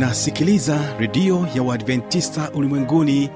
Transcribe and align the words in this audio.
unasikiliza 0.00 0.78
redio 0.98 1.46
ya 1.54 1.62
uadventista 1.62 2.50
ulimwenguni 2.54 3.30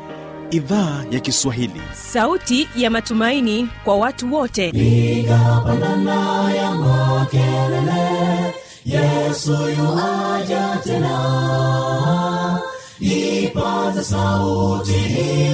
idhaa 0.51 1.05
ya 1.11 1.21
kiswahili. 1.21 1.81
Sauti 1.93 2.69
ya 2.77 2.91
matumaini 2.91 3.69
kwa 3.85 3.97
watu 3.97 4.35
wote. 4.35 4.73
Piga 4.73 5.63
pandana 5.67 6.53
ya 6.55 6.71
makelele 6.75 8.55
yesu 8.85 9.53
yuaja 9.53 10.79
tena. 10.85 12.61
Ipaza 13.01 14.05
sauti 14.05 14.95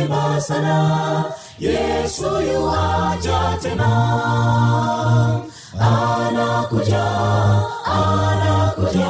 imba 0.00 0.40
sana 0.40 1.24
yesu 1.58 2.24
yuaja 2.24 3.58
tena. 3.62 3.90
Anakuja 5.80 7.04
anakuja 7.84 9.09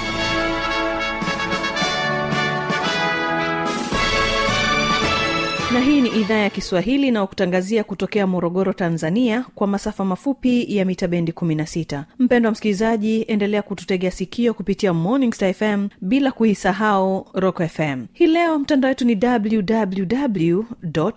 na 5.73 5.79
hii 5.79 6.01
ni 6.01 6.09
idhaa 6.09 6.37
ya 6.37 6.49
kiswahili 6.49 7.07
inayokutangazia 7.07 7.83
kutokea 7.83 8.27
morogoro 8.27 8.73
tanzania 8.73 9.45
kwa 9.55 9.67
masafa 9.67 10.05
mafupi 10.05 10.77
ya 10.77 10.85
mita 10.85 11.07
bendi 11.07 11.31
16 11.31 12.03
mpendo 12.19 12.47
wa 12.47 12.51
msikilizaji 12.51 13.21
endelea 13.27 13.61
kututegea 13.61 14.11
sikio 14.11 14.53
kupitia 14.53 14.93
morning 14.93 15.33
star 15.33 15.53
fm 15.53 15.87
bila 16.01 16.31
kuisahau 16.31 17.27
rock 17.33 17.61
fm 17.67 18.05
hii 18.13 18.27
leo 18.27 18.59
mtandao 18.59 18.89
wetu 18.89 19.05
ni 19.05 19.19
www 19.23 20.63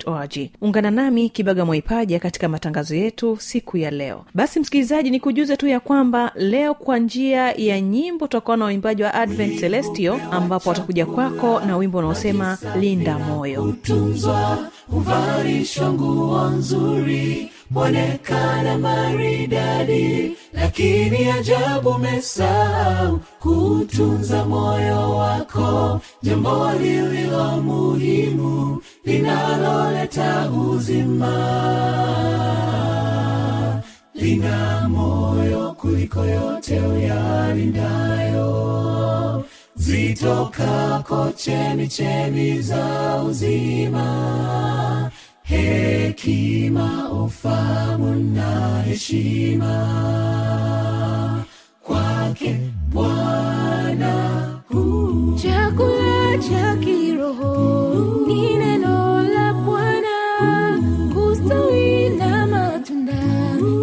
org 0.05 0.37
ungana 0.61 0.91
nami 0.91 1.29
kibaga 1.29 1.65
mwaipaja 1.65 2.19
katika 2.19 2.49
matangazo 2.49 2.95
yetu 2.95 3.37
siku 3.39 3.77
ya 3.77 3.91
leo. 3.91 4.25
Basi 4.33 4.59
msikilizaji 4.59 5.09
ni 5.09 5.19
kujuze 5.19 5.57
tu 5.57 5.67
ya 5.67 5.79
kwamba 5.79 6.31
leo 6.35 6.73
kwa 6.73 6.97
njia 6.99 7.51
ya 7.51 7.81
nyimbo 7.81 8.27
tutakuwa 8.27 8.57
na 8.57 8.65
uimbaji 8.65 9.03
wa 9.03 9.13
advent 9.13 9.59
celestio 9.59 10.19
ambapo 10.31 10.69
watakuja 10.69 11.05
kwako 11.05 11.59
na 11.59 11.77
wimbo 11.77 11.97
unaosema 11.97 12.57
linda 12.79 13.19
moyo. 13.19 13.63
Kutunzwa 13.63 14.44
huvalishwa 14.91 15.93
nguo 15.93 16.47
nzuri 16.49 17.51
mwonekana 17.71 18.77
maridadi 18.77 20.31
lakini 20.53 21.31
ajabu 21.31 21.89
umesahau 21.89 23.19
kutunza 23.39 24.45
moyo 24.45 25.09
wako. 25.17 26.01
Jambo 26.23 26.71
lililo 26.81 27.61
muhimu 27.61 28.81
linaloleta 29.05 30.49
uzima 30.51 31.35
lina 34.13 34.89
moyo 34.89 35.75
kuliko 35.81 36.25
yote 36.25 36.79
uyalindayo 36.79 38.24
zitokako 39.95 41.31
chemi 41.37 41.87
chemi 41.87 42.61
za 42.61 43.23
uzima 43.27 44.07
hekima 45.43 47.09
ufamu 47.11 48.15
na 48.15 48.81
heshima. 48.81 49.75
Kwake 51.83 52.59
bwana 52.93 54.13
chakula 55.41 56.37
cha 56.37 56.75
kiroho 56.75 58.25
ni 58.27 58.57
neno 58.57 59.23
la 59.23 59.53
bwana. 59.53 60.17
Kustawi 61.13 62.09
na 62.09 62.47
matunda 62.47 63.21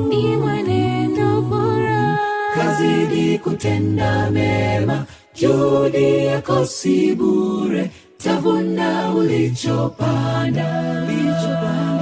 ni 0.09 0.37
mwenendo 0.37 1.43
bora. 1.43 2.19
Kazidi 2.55 3.39
kutenda 3.39 4.31
mema 4.31 5.07
juhudi 5.43 6.27
yako 6.27 6.67
si 6.67 7.15
bure 7.15 7.91
tavuna 8.19 9.15
ulichopanda. 9.15 10.67
Ulichopanda 11.09 12.02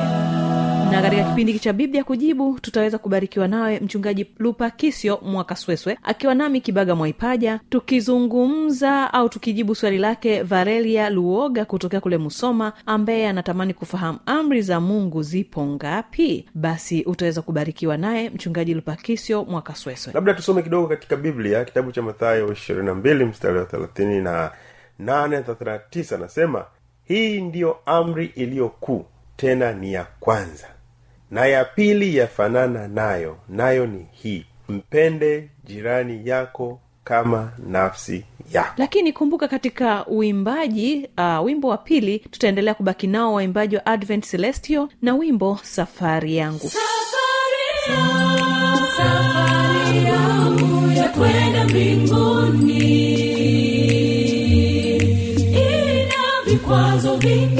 na 0.90 1.02
katika 1.02 1.24
kipindi 1.24 1.58
cha 1.58 1.72
biblia 1.72 2.04
kujibu 2.04 2.58
tutaweza 2.60 2.98
kubarikiwa 2.98 3.48
nawe 3.48 3.80
mchungaji 3.80 4.26
lupa 4.38 4.70
kisio 4.70 5.18
mwakasweswe 5.22 5.98
akiwa 6.02 6.34
nami 6.34 6.60
kibaga 6.60 6.94
mwaipaja 6.94 7.60
tukizungumza 7.70 9.14
au 9.14 9.28
tukijibu 9.28 9.74
swali 9.74 9.98
lake 9.98 10.42
varelia 10.42 11.10
luoga 11.10 11.64
kutokea 11.64 12.00
kule 12.00 12.18
musoma 12.18 12.72
ambaye 12.86 13.28
anatamani 13.28 13.74
kufahamu 13.74 14.18
amri 14.26 14.62
za 14.62 14.80
mungu 14.80 15.22
zipo 15.22 15.66
ngapi. 15.66 16.48
Basi 16.54 17.02
utaweza 17.02 17.42
kubarikiwa 17.42 17.96
naye 17.96 18.30
mchungaji 18.30 18.74
lupa 18.74 18.96
kisio 18.96 19.44
mwakasweswe. 19.44 20.12
Labda 20.12 20.34
tusome 20.34 20.62
kidogo 20.62 20.88
katika 20.88 21.16
biblia 21.16 21.64
kitabu 21.64 21.92
cha 21.92 22.02
mathayo 22.02 22.52
ishirini 22.52 22.86
na 22.86 22.94
mbili 22.94 23.24
mstari 23.24 23.58
wa 23.58 23.64
thelathini 23.64 24.20
na 24.20 24.50
nane 24.98 25.42
thelathini 25.42 26.06
anasema 26.14 26.64
hii 27.04 27.40
ndiyo 27.40 27.76
amri 27.86 28.32
iliyo 28.34 28.68
kuu 28.68 29.04
tena 29.36 29.72
ni 29.72 29.92
ya 29.92 30.06
kwanza 30.20 30.66
na 31.30 31.46
ya 31.46 31.64
pili 31.64 32.16
yafanana 32.16 32.88
nayo. 32.88 33.36
Nayo 33.48 33.86
ni 33.86 34.06
hii. 34.12 34.44
Mpende 34.68 35.48
jirani 35.64 36.28
yako 36.28 36.80
kama 37.04 37.52
nafsi 37.66 38.24
yako. 38.52 38.74
Lakini 38.76 39.12
kumbuka 39.12 39.48
katika 39.48 40.06
uimbaji 40.06 41.08
uh, 41.18 41.44
wimbo 41.44 41.68
wa 41.68 41.78
pili 41.78 42.18
tutaendelea 42.18 42.74
kubaki 42.74 43.06
nao 43.06 43.34
waimbaji 43.34 43.76
wa 43.76 43.86
advent 43.86 44.30
celestio 44.30 44.88
na 45.02 45.14
wimbo 45.14 45.58
safari 45.62 46.36
yangu. 46.36 46.68
Safari 46.70 47.90
yangu, 47.90 48.86
safari 48.96 50.04
yangu 50.04 50.90
ya 50.92 51.08
kwenda 51.08 51.64
mbinguni. 51.64 53.10
Ina 55.38 56.42
vikwazo 56.46 57.16
vingi 57.16 57.59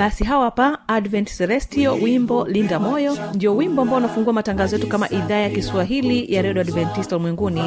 Basi 0.00 0.24
hawa 0.24 0.44
hapa 0.44 0.78
advent 1.00 1.28
celestio 1.36 1.94
wimbo 1.94 2.44
linda 2.48 2.78
moyo. 2.78 3.16
Ndio 3.34 3.56
wimbo 3.56 3.82
ambao 3.82 3.98
unafungua 3.98 4.32
matangazo 4.32 4.76
yetu 4.76 4.88
kama 4.88 5.10
idhaa 5.10 5.34
ya 5.36 5.50
kiswahili 5.50 6.34
ya 6.34 6.42
redio 6.42 6.60
adventista 6.62 7.16
ulimwenguni 7.16 7.60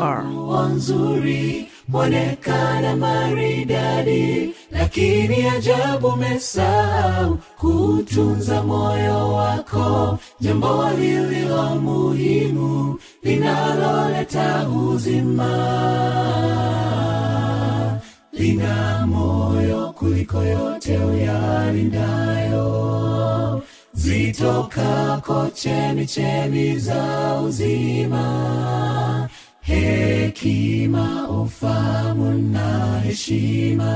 awr 0.00 0.24
nzuri 0.74 1.66
mwonekana 1.88 2.96
maridadi 2.96 4.54
lakini 4.70 5.46
ajabu 5.48 6.16
mesau 6.16 7.38
kutunza 7.58 8.62
moyo 8.62 9.32
wako. 9.32 10.18
Jambo 10.40 10.90
lililo 10.98 11.74
muhimu 11.74 12.98
linaloleta 13.22 14.68
uzima 14.68 15.50
lina 18.40 19.06
moyo 19.06 19.92
kuliko 19.98 20.42
yote 20.42 20.98
uyalindayo. 20.98 22.66
Zitokako 23.92 25.48
chemi 25.54 26.06
chemi 26.06 26.78
za 26.78 27.34
uzima. 27.46 29.28
Hekima 29.60 31.28
ufamu 31.28 32.32
na 32.52 33.00
heshima. 33.00 33.92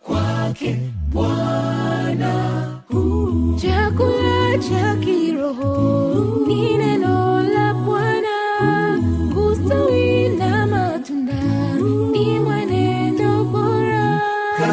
Kwake 0.00 0.78
bwana 1.12 2.32
chakula 3.62 4.58
cha 4.58 4.96
kiroho 4.96 6.44
ni 6.46 6.76
neno 6.78 7.31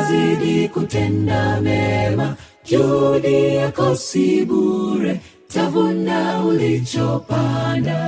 kazidi 0.10 0.68
kutenda 0.70 1.62
mema. 1.62 2.36
Juhudi 2.66 3.56
yako 3.56 3.96
si 3.96 4.46
bure 4.46 5.20
tavuna 5.54 6.44
ulichopanda. 6.46 8.00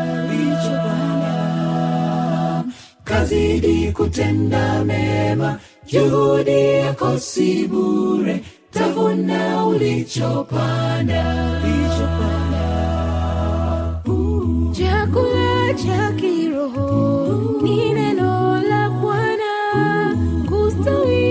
Kazidi 3.03 3.92
kutenda 3.92 4.83
mema. 4.83 5.59
Juhudi 5.86 6.75
yako 6.75 7.19
si 7.19 7.68
bure 7.68 8.42
tavuna 8.71 9.65
ulichopanda. 9.65 11.24
Chakula 14.74 15.74
cha 15.74 16.12
kiroho 16.19 17.62
ni 17.63 17.94
neno 17.94 18.62
la 18.69 18.89
bwana. 18.89 19.51
Kustawi 20.50 21.31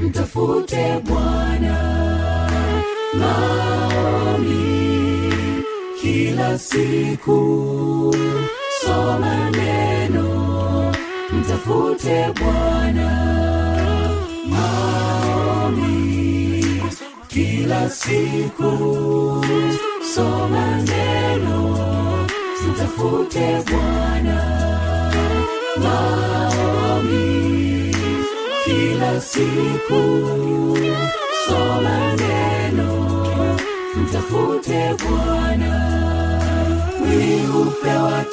mtafute 0.00 1.00
bwana. 1.04 1.78
Maoni 3.14 4.62
kila 6.02 6.58
siku. 6.58 8.14
Soma 8.84 9.50
neno. 9.50 10.92
Mtafute 11.32 12.26
bwana. 12.40 13.10
Maoni 14.46 15.94
kila 17.28 17.90
siku. 17.90 18.72
Soma 20.14 20.82
neno. 20.82 21.76
Mtafute 22.68 23.62
bwana. 23.70 24.38
Maombi 25.82 27.87
kila 28.68 29.20
siku. 29.20 30.02
Soma 31.48 31.98
neno 32.20 32.90
mtafute 33.96 34.94
bwana. 35.02 35.74
Mwili 37.00 37.42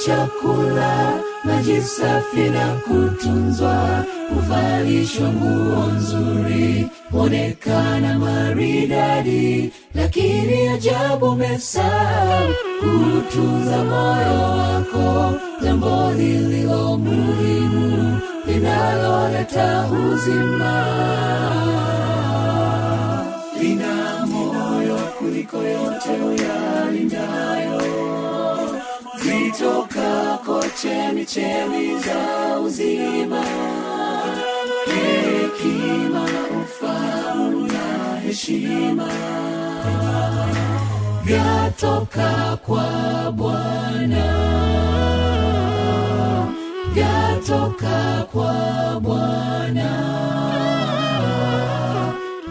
chakula 0.06 1.20
maji 1.44 1.82
safi 1.82 2.50
na 2.50 2.68
kutunzwa. 2.68 4.06
Huvalishwa 4.34 5.30
nguo 5.30 5.86
nzuri 5.86 6.88
huonekana 7.12 8.20
maridadi. 8.20 9.72
Lakini 9.96 10.68
ajabu 10.68 11.36
mesahau 11.36 12.50
kutunza 12.80 13.78
moyo 13.84 14.42
wako 14.58 15.34
jambo 15.64 16.12
lililo 16.18 16.98
muhimu 16.98 18.20
linaloleta 18.48 19.86
uzima 19.92 20.76
lina 23.62 24.26
moyo 24.26 24.98
kuliko 25.20 25.58
yote 25.58 26.10
uyalindayo. 26.10 27.82
Zitokako 29.24 30.64
chemichemi 30.82 32.00
za 32.00 32.60
uzima. 32.60 33.44
Hekima 34.86 36.26
ufahamu 36.64 37.68
na 37.68 38.20
heshima. 38.20 39.08
Vyatoka 41.24 42.58
kwa 42.66 43.32
bwana 43.32 44.26
vyatoka 46.96 48.28
kwa 48.32 49.00
bwana. 49.02 49.92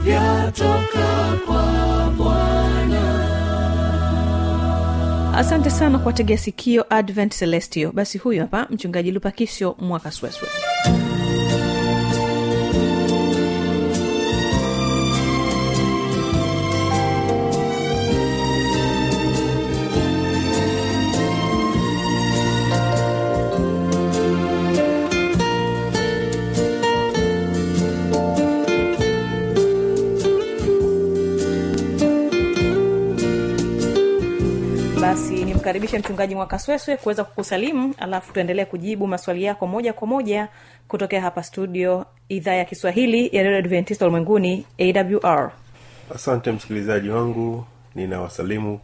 Vyatoka 0.05 1.39
kwa 1.47 2.11
bwana. 2.17 3.25
Asante 5.37 5.71
sana 5.71 5.99
kwa 5.99 6.13
tegea 6.13 6.39
sikio 6.39 6.85
advent 6.95 7.39
celestio 7.39 7.93
basi 7.93 8.19
huyu 8.19 8.41
hapa 8.41 8.67
mchungaji 8.71 9.11
lupakisho 9.11 9.77
mwaka 9.79 10.11
nimkaribishe 35.85 35.99
mchungaji 35.99 36.35
mwakasweswe 36.35 36.97
kuweza 36.97 37.25
kukusalimu 37.25 37.95
alafu 37.99 38.33
tuendelee 38.33 38.65
kujibu 38.65 39.07
maswali 39.07 39.45
yako 39.45 39.67
moja 39.67 39.93
kwa 39.93 40.07
moja 40.09 40.49
kutokea 40.89 41.21
hapa 41.21 41.43
studio 41.43 42.05
idhaa 42.29 42.53
ya 42.55 42.65
kiswahili 42.65 43.31
ya 43.37 43.43
redio 43.43 43.59
adventista 43.59 44.05
ulimwenguni 44.07 44.67
awr 44.79 45.53
asante 46.15 46.53
msikilizaji 46.53 47.09
wangu 47.09 47.65
ninawasalimu 47.95 48.81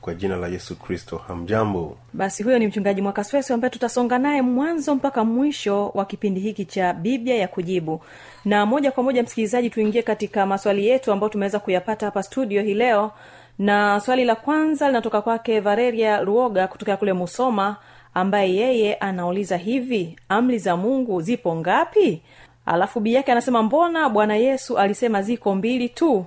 kwa 0.00 0.14
jina 0.14 0.36
la 0.36 0.48
yesu 0.48 0.76
kristo. 0.76 1.16
Hamjambo? 1.28 1.96
Basi 2.12 2.42
huyo 2.42 2.58
ni 2.58 2.66
mchungaji 2.66 3.02
mwakasweswe 3.02 3.54
ambaye 3.54 3.70
tutasonga 3.70 4.18
naye 4.18 4.42
mwanzo 4.42 4.94
mpaka 4.94 5.24
mwisho 5.24 5.88
wa 5.88 6.04
kipindi 6.04 6.40
hiki 6.40 6.64
cha 6.64 6.92
biblia 6.92 7.36
ya 7.36 7.48
kujibu. 7.48 8.00
Na 8.44 8.66
moja 8.66 8.92
kwa 8.92 9.02
moja 9.02 9.22
msikilizaji 9.22 9.70
tuingie 9.70 10.02
katika 10.02 10.46
maswali 10.46 10.86
yetu 10.86 11.12
ambayo 11.12 11.28
tumeweza 11.32 11.58
kuyapata 11.58 12.06
hapa 12.06 12.22
studio 12.22 12.62
hii 12.62 12.74
leo 12.74 13.12
na 13.58 14.00
swali 14.00 14.24
la 14.24 14.34
kwanza 14.34 14.86
linatoka 14.86 15.22
kwake 15.22 15.60
vareria 15.60 16.20
ruoga 16.20 16.66
kutokea 16.68 16.96
kule 16.96 17.12
musoma 17.12 17.76
ambaye 18.14 18.54
yeye 18.54 18.94
anauliza 18.94 19.56
hivi 19.56 20.16
amri 20.28 20.58
za 20.58 20.76
mungu 20.76 21.20
zipo 21.20 21.56
ngapi? 21.56 22.22
Alafu 22.66 23.00
bii 23.00 23.14
yake 23.14 23.32
anasema 23.32 23.62
mbona 23.62 24.08
bwana 24.08 24.36
yesu 24.36 24.78
alisema 24.78 25.22
ziko 25.22 25.54
mbili 25.54 25.88
tu? 25.88 26.24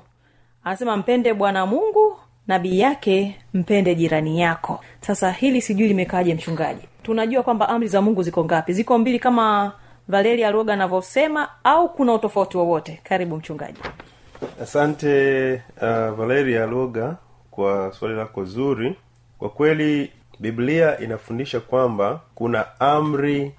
Anasema 0.64 0.98
mpende 0.98 1.34
bwana 1.34 1.66
mungu 1.66 2.18
na 2.48 2.60
bii 2.60 2.80
yake 2.80 3.36
mpende 3.54 3.96
jirani 3.96 4.40
yako. 4.42 4.80
Sasa 5.02 5.32
hili 5.32 5.62
sijui 5.62 5.88
limekaaje 5.88 6.34
mchungaji? 6.36 6.88
Tunajua 7.04 7.44
kwamba 7.44 7.70
amri 7.70 7.88
za 7.88 8.02
mungu 8.02 8.24
ziko 8.24 8.46
ngapi? 8.46 8.74
Ziko 8.74 8.98
mbili 8.98 9.20
kama 9.20 9.72
valeria 10.08 10.52
ruoga 10.52 10.74
anavyosema 10.74 11.50
au 11.64 11.90
kuna 11.90 12.14
utofauti 12.14 12.58
wowote? 12.58 13.00
Karibu 13.04 13.36
mchungaji 13.38 13.80
asante 14.62 15.54
uh, 15.54 16.10
valeria 16.18 16.66
loga 16.66 17.16
kwa 17.52 17.92
swali 18.00 18.16
lako 18.16 18.46
zuri. 18.46 18.96
Kwa 19.40 19.50
kweli 19.50 20.12
biblia 20.40 21.00
inafundisha 21.00 21.60
kwamba 21.60 22.22
kuna 22.36 22.80
amri 22.80 23.52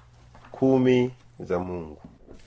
kumi 0.51 1.11
za 1.39 1.59
mungu. 1.59 1.97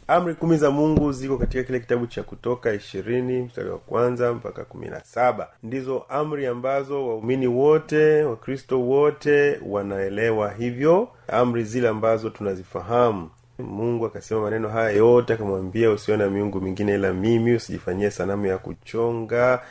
Amri 0.09 0.35
kumi 0.35 0.57
za 0.57 0.71
mungu 0.71 1.13
ziko 1.13 1.39
katika 1.39 1.63
kile 1.65 1.81
kitabu 1.81 2.07
cha 2.07 2.23
kutoka 2.23 2.73
ishirini 2.73 3.43
mstari 3.43 3.71
wa 3.71 3.79
kwanza 3.79 4.33
mpaka 4.33 4.65
kumi 4.65 4.87
na 4.89 5.01
saba. 5.05 5.49
Ndizo 5.63 6.05
amri 6.09 6.47
ambazo 6.47 7.09
waumini 7.09 7.47
wote 7.47 8.23
wakristo 8.25 8.81
wote 8.81 9.61
wanaelewa 9.67 10.51
hivyo. 10.53 11.09
Amri 11.29 11.65
zile 11.65 11.89
ambazo 11.89 12.31
tunazifahamu 12.31 13.31
mungu 13.59 14.07
akasema 14.07 14.41
maneno 14.41 14.69
haya 14.69 14.91
yote 14.91 15.33
akamwambia 15.33 15.91
usione 15.91 16.27
miungu 16.29 16.61
mingine 16.61 16.95
ila 16.95 17.13
mimi 17.13 17.55
usijifanyie 17.55 18.11
sanamu 18.11 18.47
ya 18.47 18.59
kuchonga 18.59 19.63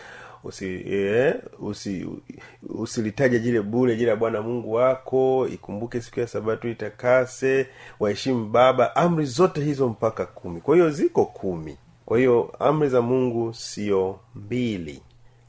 usi 0.43 0.83
eh, 0.93 1.35
usi 1.59 2.07
usilitaja 2.69 3.39
jile 3.39 3.61
bule 3.61 3.95
jile 3.95 4.09
ya 4.09 4.15
bwana 4.15 4.41
mungu 4.41 4.73
wako. 4.73 5.47
Ikumbuke 5.53 6.01
siku 6.01 6.19
ya 6.19 6.27
sabato 6.27 6.69
itakase 6.69 7.67
waheshimu 7.99 8.45
baba. 8.45 8.95
Amri 8.95 9.25
zote 9.25 9.61
hizo 9.61 9.89
mpaka 9.89 10.25
kumi. 10.25 10.61
Kwa 10.61 10.75
hiyo 10.75 10.89
ziko 10.89 11.25
kumi. 11.25 11.77
Kwa 12.05 12.17
hiyo 12.17 12.55
amri 12.59 12.89
za 12.89 13.01
mungu 13.01 13.53
sio 13.53 14.19
mbili. 14.35 15.01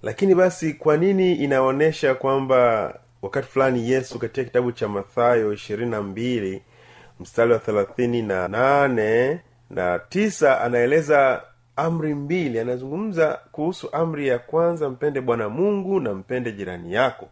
Lakini 0.02 0.34
basi 0.34 0.74
kwa 0.74 0.96
nini 0.96 1.32
inaonyesha 1.34 2.14
kwamba 2.14 2.94
wakati 3.22 3.48
fulani 3.48 3.90
yesu 3.90 4.18
katika 4.18 4.44
kitabu 4.44 4.72
cha 4.72 4.88
mathayo 4.88 5.52
ishirini 5.52 5.90
na 5.90 6.02
mbili 6.02 6.62
mstari 7.20 7.52
wa 7.52 7.58
thelathini 7.58 8.22
na 8.22 8.48
nane 8.48 9.40
na 9.70 9.98
tisa 9.98 10.60
anaeleza 10.60 11.42
amri 11.76 12.14
mbili. 12.14 12.58
Anazungumza 12.60 13.38
kuhusu 13.52 13.88
amri 13.92 14.28
ya 14.28 14.38
kwanza 14.38 14.88
mpende 14.90 15.20
bwana 15.20 15.48
mungu 15.48 16.00
na 16.00 16.14
mpende 16.14 16.52
jirani 16.52 16.92
yako. 16.92 17.28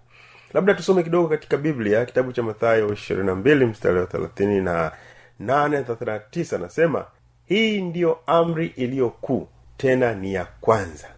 Labda 0.55 0.75
tusome 0.75 1.03
kidogo 1.03 1.29
katika 1.29 1.57
biblia 1.57 2.05
kitabu 2.05 2.33
cha 2.33 2.43
mathayo 2.43 2.93
ishirini 2.93 3.27
na 3.27 3.35
mbili 3.35 3.65
mstari 3.67 3.99
wa 4.01 4.07
thelathini 4.07 4.61
na 4.61 4.93
nane 5.39 5.77
na 5.77 5.83
thelathini 5.83 6.11
na 6.11 6.19
tisa. 6.19 6.57
Anasema 6.57 7.05
hii 7.45 7.81
ndiyo 7.83 8.19
amri 8.27 8.67
iliyo 8.67 9.11
kuu 9.11 9.49
tena 9.77 10.15
ni 10.15 10.35
ya 10.35 10.45
kwanza 10.61 11.09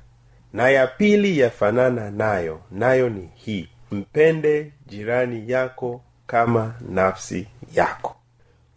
na 0.53 0.69
ya 0.71 0.87
pili 0.87 1.39
yafanana 1.39 2.11
nayo 2.11 2.61
nayo 2.71 3.09
ni 3.09 3.31
hii 3.35 3.69
mpende 3.91 4.73
jirani 4.87 5.51
yako 5.51 6.03
kama 6.27 6.75
nafsi 6.89 7.49
yako 7.75 8.17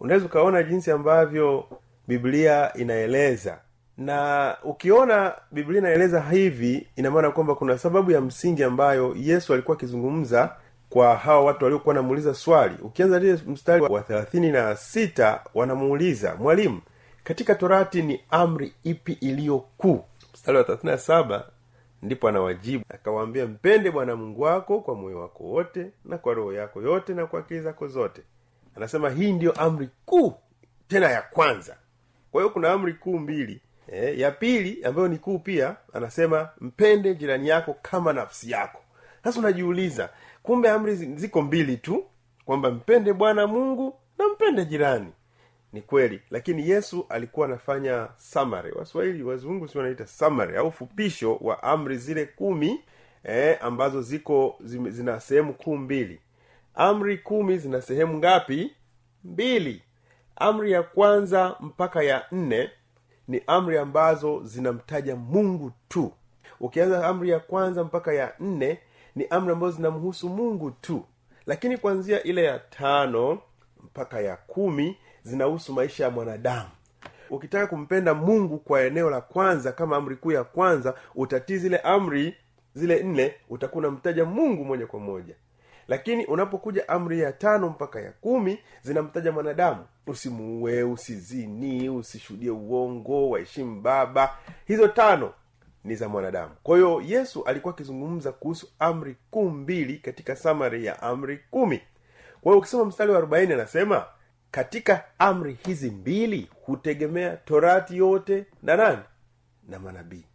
unaweza 0.06 0.26
ukaona 0.26 0.64
jinsi 0.64 0.92
ambavyo 0.92 1.66
biblia 2.08 2.74
inaeleza. 2.74 3.58
Na 3.98 4.58
ukiona 4.64 5.34
biblia 5.52 5.80
inaeleza 5.80 6.22
hivi 6.22 6.88
ina 6.96 7.12
maana 7.12 7.32
kwamba 7.32 7.56
kuna 7.56 7.78
sababu 7.78 8.12
ya 8.12 8.22
msingi 8.22 8.64
ambayo 8.64 9.16
yesu 9.18 9.54
alikuwa 9.54 9.78
akizungumza 9.78 10.56
kwa 10.90 11.16
hawa 11.16 11.42
watu 11.46 11.64
waliokuwa 11.64 11.96
wanamuuliza 11.96 12.34
swali. 12.34 12.76
Ukianza 12.82 13.20
lile 13.20 13.40
mstari 13.48 13.82
wa 13.84 14.02
thelathini 14.02 14.52
na 14.52 14.76
sita 14.76 15.42
wanamuuliza 15.54 16.36
mwalimu 16.36 16.82
katika 17.24 17.56
torati 17.56 18.02
ni 18.02 18.20
amri 18.32 18.74
ipi 18.84 19.12
iliyo 19.14 19.60
kuu? 19.78 20.04
Mstari 20.34 20.58
wa 20.58 20.64
thelathini 20.64 20.92
na 20.92 20.98
saba 20.98 21.48
ndipo 22.02 22.28
anawajibu 22.28 22.86
akawaambia 22.90 23.46
mpende 23.46 23.92
bwana 23.92 24.16
mungu 24.16 24.42
wako 24.42 24.80
kwa 24.80 24.96
moyo 24.96 25.20
wako 25.20 25.44
wote 25.44 25.92
na 26.06 26.18
kwa 26.18 26.34
roho 26.34 26.54
yako 26.54 26.82
yote 26.82 27.14
na 27.14 27.26
kwa 27.26 27.40
akili 27.40 27.62
zako 27.62 27.88
zote 27.88 28.22
anasema 28.76 29.10
hii 29.10 29.32
ndiyo 29.34 29.52
amri 29.52 29.90
kuu 30.06 30.34
tena 30.88 31.10
ya 31.12 31.22
kwanza. 31.22 31.78
Kwa 32.32 32.42
hiyo 32.42 32.54
kuna 32.54 32.72
amri 32.72 32.94
kuu 32.94 33.20
mbili. 33.20 33.62
E, 33.88 34.20
ya 34.20 34.32
pili 34.32 34.84
ambayo 34.86 35.08
ni 35.08 35.18
kuu 35.18 35.40
pia 35.40 35.76
anasema 35.94 36.50
mpende 36.62 37.16
jirani 37.16 37.48
yako 37.48 37.76
kama 37.82 38.14
nafsi 38.14 38.52
yako. 38.52 38.82
Sasa 39.24 39.40
unajiuliza 39.40 40.10
kumbe 40.44 40.70
amri 40.70 40.96
ziko 40.96 41.42
mbili 41.42 41.78
tu 41.78 42.06
kwamba 42.46 42.72
mpende 42.72 43.14
bwana 43.14 43.48
mungu 43.48 44.00
na 44.18 44.28
mpende 44.28 44.66
jirani. 44.66 45.12
Ni 45.74 45.82
kweli 45.82 46.22
lakini 46.32 46.70
yesu 46.70 47.06
alikuwa 47.10 47.48
anafanya 47.48 48.08
samari 48.16 48.72
waswahili 48.72 49.24
wazungu 49.24 49.68
si 49.68 49.78
wanaita 49.78 50.08
samari 50.08 50.58
au 50.58 50.72
fupisho 50.72 51.36
wa 51.42 51.64
amri 51.64 51.98
zile 51.98 52.26
kumi 52.26 52.80
eh, 53.24 53.58
ambazo 53.62 54.02
ziko 54.02 54.56
zina 54.90 55.20
sehemu 55.20 55.54
kuu 55.54 55.78
mbili 55.78 56.20
amri 56.76 57.18
kumi 57.18 57.58
zina 57.58 57.82
sehemu 57.82 58.14
ngapi? 58.18 58.72
Mbili. 59.24 59.82
Amri 60.36 60.72
ya 60.72 60.84
kwanza 60.84 61.56
mpaka 61.60 62.04
ya 62.04 62.26
nne 62.32 62.70
ni 63.28 63.42
amri 63.48 63.78
ambazo 63.78 64.44
zinamtaja 64.44 65.16
mungu 65.16 65.72
tu. 65.88 66.12
Ukianza 66.60 67.08
amri 67.08 67.30
ya 67.30 67.40
kwanza 67.40 67.84
mpaka 67.84 68.14
ya 68.14 68.34
nne 68.40 68.80
ni 69.16 69.26
amri 69.30 69.54
ambazo 69.54 69.76
zinamhusu 69.76 70.30
mungu 70.30 70.72
tu. 70.72 71.06
Lakini 71.46 71.78
kuanzia 71.78 72.24
ile 72.24 72.44
ya 72.44 72.60
tano 72.60 73.40
mpaka 73.84 74.22
ya 74.22 74.36
kumi 74.38 74.98
zinahusu 75.24 75.74
maisha 75.74 76.04
ya 76.04 76.10
mwanadamu. 76.10 76.70
Ukitaka 77.30 77.68
kumpenda 77.68 78.14
mungu 78.14 78.58
kwa 78.60 78.82
eneo 78.82 79.10
la 79.10 79.22
kwanza 79.22 79.72
kama 79.72 79.96
amri 79.96 80.16
kuu 80.16 80.32
ya 80.32 80.44
kwanza 80.44 80.94
utatii 81.16 81.58
zile 81.58 81.78
amri 81.78 82.36
zile 82.74 83.04
nne 83.04 83.34
utakuwa 83.50 83.80
unamtaja 83.88 84.26
mungu 84.26 84.66
moja 84.66 84.88
kwa 84.88 85.00
moja 85.00 85.36
lakini 85.88 86.26
unapokuja 86.26 86.90
amri 86.90 87.20
ya 87.20 87.32
tano 87.34 87.70
mpaka 87.70 88.02
ya 88.02 88.12
kumi 88.12 88.60
zinamtaja 88.82 89.32
mwanadamu. 89.32 89.86
Usimuue 90.08 90.84
usizini 90.84 91.90
usishuhudie 91.90 92.50
uongo 92.52 93.30
waheshimu 93.30 93.82
baba. 93.82 94.38
Hizo 94.66 94.88
tano 94.88 95.34
ni 95.84 95.96
za 95.96 96.10
mwanadamu. 96.10 96.52
Kwa 96.64 96.78
hiyo 96.78 97.02
yesu 97.06 97.44
alikuwa 97.44 97.74
akizungumza 97.74 98.32
kuhusu 98.32 98.68
amri 98.80 99.16
kuu 99.32 99.50
mbili 99.50 99.98
katika 99.98 100.36
samari 100.36 100.86
ya 100.86 101.02
amri 101.02 101.40
kumi. 101.52 101.82
Kwa 102.42 102.52
hiyo 102.52 102.58
ukisoma 102.60 102.86
mstari 102.86 103.12
wa 103.12 103.18
arobaini 103.18 103.54
anasema 103.54 104.06
katika 104.52 105.04
amri 105.20 105.58
hizi 105.66 105.92
mbili 105.92 106.50
hutegemea 106.66 107.38
torati 107.38 107.98
yote 107.98 108.46
na 108.64 108.76
nani? 108.76 109.02
Na 109.68 109.80
manabii. 109.80 110.26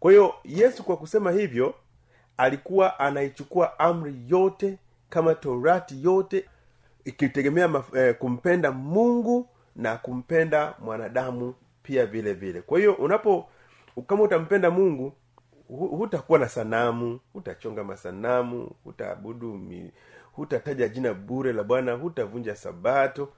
Kwa 0.00 0.10
hiyo 0.10 0.34
yesu 0.44 0.84
kwa 0.84 0.96
kusema 0.96 1.30
hivyo 1.30 1.74
alikuwa 2.40 2.98
anaichukua 2.98 3.78
amri 3.78 4.14
yote 4.28 4.78
kama 5.08 5.34
torati 5.34 6.04
yote 6.04 6.44
ikitegemea 7.04 7.82
eh, 7.96 8.14
kumpenda 8.18 8.72
mungu 8.72 9.48
na 9.76 9.96
kumpenda 9.96 10.74
mwanadamu 10.78 11.54
pia 11.82 12.06
vile 12.06 12.32
vile. 12.32 12.62
Kwa 12.62 12.78
hiyo 12.78 12.92
unapo 12.92 13.48
kama 14.06 14.22
utampenda 14.22 14.70
mungu 14.70 15.12
hutakuwa 15.68 16.38
na 16.38 16.48
sanamu 16.48 17.20
hutachonga 17.32 17.84
masanamu 17.84 18.70
hutaabudu 18.84 19.60
hutataja 20.32 20.88
jina 20.88 21.14
bure 21.14 21.52
la 21.52 21.62
bwana 21.64 21.92
hutavunja 21.92 22.56
sabato. 22.56 23.28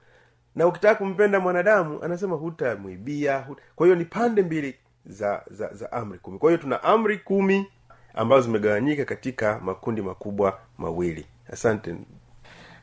Na 0.55 0.67
ukitaka 0.67 0.95
kumpenda 0.95 1.39
mwanadamu 1.39 2.03
anasema 2.03 2.35
hutamwibia 2.35 3.39
huta... 3.39 3.61
kwa 3.75 3.85
hiyo 3.87 3.95
ni 3.95 4.05
pande 4.05 4.41
mbili 4.41 4.75
za 5.05 5.43
za, 5.51 5.73
za 5.73 5.91
amri 5.91 6.19
kumi. 6.19 6.39
Kwa 6.39 6.49
hiyo 6.51 6.61
tuna 6.61 6.83
amri 6.83 7.17
kumi 7.17 7.67
ambazo 8.15 8.41
zimegawanyika 8.41 9.05
katika 9.05 9.59
makundi 9.59 10.01
makubwa 10.01 10.59
mawili. 10.77 11.25
Asante. 11.53 11.95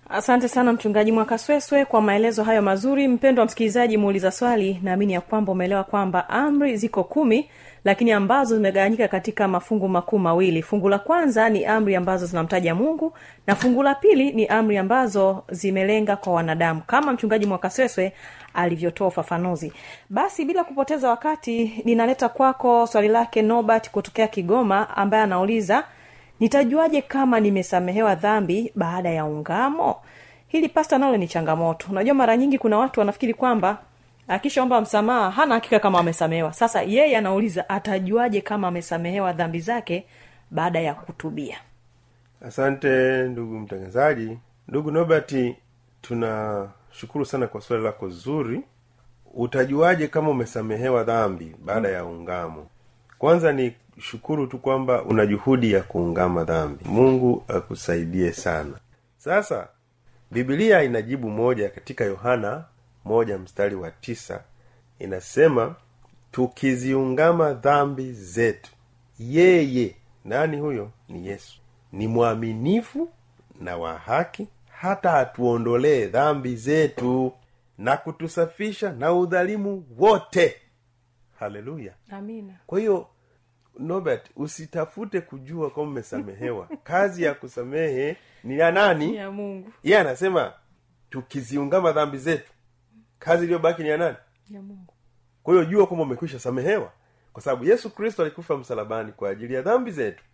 Asante 0.09 0.49
sana 0.49 0.73
mchungaji 0.73 1.13
mwakasweswe 1.13 1.85
kwa 1.85 2.01
maelezo 2.03 2.45
hayo 2.45 2.63
mazuri. 2.63 3.09
Mpendo 3.09 3.41
wa 3.43 3.47
msikilizaji 3.47 3.97
muuliza 3.97 4.31
swali. 4.31 4.81
Naamini 4.83 5.13
ya 5.13 5.21
kwamba 5.21 5.53
umeelewa 5.53 5.85
kwamba 5.85 6.29
amri 6.29 6.77
ziko 6.77 7.05
kumi 7.05 7.51
lakini 7.85 8.13
ambazo 8.13 8.55
zimegawanyika 8.57 9.09
katika 9.09 9.49
mafungu 9.49 9.89
makuu 9.89 10.19
mawili. 10.19 10.63
Fungu 10.63 10.89
la 10.89 10.99
kwanza 10.99 11.49
ni 11.49 11.65
amri 11.65 11.97
ambazo 11.97 12.27
zinamtaja 12.27 12.75
mungu 12.75 13.13
na 13.47 13.55
fungu 13.57 13.83
la 13.83 13.95
pili 13.95 14.33
ni 14.33 14.47
amri 14.47 14.79
ambazo 14.79 15.45
zimelenga 15.51 16.17
kwa 16.17 16.33
wanadamu 16.33 16.81
kama 16.87 17.13
mchungaji 17.13 17.47
mwakasweswe 17.47 18.13
alivyotoa 18.55 19.07
ufafanuzi. 19.09 19.73
Basi 20.11 20.45
bila 20.45 20.65
kupoteza 20.65 21.09
wakati 21.11 21.83
ninaleta 21.85 22.29
kwako 22.29 22.87
swali 22.87 23.09
lake 23.09 23.43
nobert 23.43 23.91
kutokea 23.91 24.29
kigoma 24.29 24.97
ambaye 24.97 25.23
anauliza 25.23 25.85
nitajuaje 26.41 27.03
kama 27.03 27.41
nimesamehewa 27.41 28.15
dhambi 28.15 28.73
baada 28.75 29.11
ya 29.11 29.25
ungamo? 29.25 29.97
Hili 30.49 30.69
pasta 30.69 30.99
nalo 30.99 31.17
ni 31.17 31.29
changamoto. 31.29 31.87
Unajua 31.91 32.15
mara 32.15 32.37
nyingi 32.37 32.59
kuna 32.59 32.79
watu 32.79 33.01
wanafikiri 33.01 33.35
kwamba 33.35 33.79
akishaomba 34.31 34.81
msamaha 34.81 35.31
hana 35.31 35.55
hakika 35.55 35.79
kama 35.81 35.99
amesamehewa. 35.99 36.53
Sasa 36.53 36.83
yeye 36.83 37.17
anauliza 37.17 37.69
atajuaje 37.69 38.41
kama 38.41 38.69
amesamehewa 38.69 39.33
dhambi 39.33 39.61
zake 39.61 40.07
baada 40.51 40.81
ya 40.81 40.95
kutubia? 40.95 41.57
Asante 42.47 42.89
ndugu 43.29 43.59
mtangazaji. 43.59 44.39
Ndugu 44.69 44.91
nobati 44.91 45.57
tunashukuru 46.03 47.25
sana 47.25 47.47
kwa 47.47 47.61
swali 47.61 47.83
lako 47.85 48.09
zuri. 48.09 48.61
Utajuaje 49.35 50.07
kama 50.09 50.31
umesamehewa 50.31 51.05
dhambi 51.05 51.57
baada 51.65 51.89
ya 51.89 52.05
ungamo? 52.05 52.67
Kwanza 53.19 53.53
ni 53.53 53.75
shukuru 53.99 54.47
tu 54.47 54.59
kwamba 54.59 55.03
una 55.03 55.27
juhudi 55.27 55.73
ya 55.73 55.81
kuungama 55.83 56.45
dhambi. 56.45 56.85
Mungu 56.85 57.45
akusaidie 57.49 58.33
sana. 58.33 58.73
Sasa 59.19 59.69
bibilia 60.31 60.83
inajibu 60.83 61.31
moja 61.31 61.69
katika 61.69 62.05
yohana 62.05 62.65
moja 63.05 63.39
mstari 63.39 63.75
wa 63.75 63.91
tisa 63.91 64.45
inasema 64.99 65.75
tukiziungama 66.31 67.53
dhambi 67.53 68.13
zetu 68.13 68.71
yeye 69.19 69.97
nani 70.25 70.59
huyo? 70.61 70.91
Ni 71.09 71.27
yesu. 71.27 71.61
Ni 71.93 72.09
mwaminifu 72.09 73.09
na 73.61 73.77
wa 73.77 73.99
haki 73.99 74.49
hata 74.71 75.15
atuondolee 75.15 76.07
dhambi 76.07 76.57
zetu 76.57 77.33
na 77.79 77.97
kutusafisha 77.97 78.93
na 78.93 79.13
udhalimu 79.13 79.85
wote. 79.99 80.57
Haleluya. 81.39 81.95
Kwa 82.67 82.79
hiyo 82.79 83.07
nobert 83.79 84.31
usitafute 84.37 85.21
kujua 85.21 85.71
kwamba 85.71 85.91
umesamehewa. 85.93 86.69
Kazi 86.83 87.23
ya 87.23 87.35
kusamehe 87.35 88.17
ni 88.45 88.59
ya 88.59 88.73
nani? 88.73 89.17
Ya 89.17 89.31
mungu. 89.31 89.73
Yeye 89.83 89.99
anasema 89.99 90.53
tukiziungama 91.11 91.93
dhambi 91.93 92.19
zetu 92.19 92.53
kazi 93.21 93.45
iliyobaki 93.45 93.83
ni 93.83 93.89
ya 93.89 93.97
nani? 93.97 94.17
Ya 94.51 94.63
mungu. 94.63 94.95
Kwa 95.43 95.55
hiyo 95.55 95.65
jua 95.67 95.87
kwamba 95.87 96.03
umekwisha 96.05 96.39
samehewa. 96.39 96.93
Kwa 97.33 97.43
sababu 97.43 97.65
yesu 97.65 97.91
kristo 97.91 98.23
alikufa 98.23 98.57
msalabani 98.57 99.13
kwa 99.13 99.31
ajili 99.31 99.55
ya 99.55 99.63
dhambi 99.63 99.91
zetu. 99.91 100.25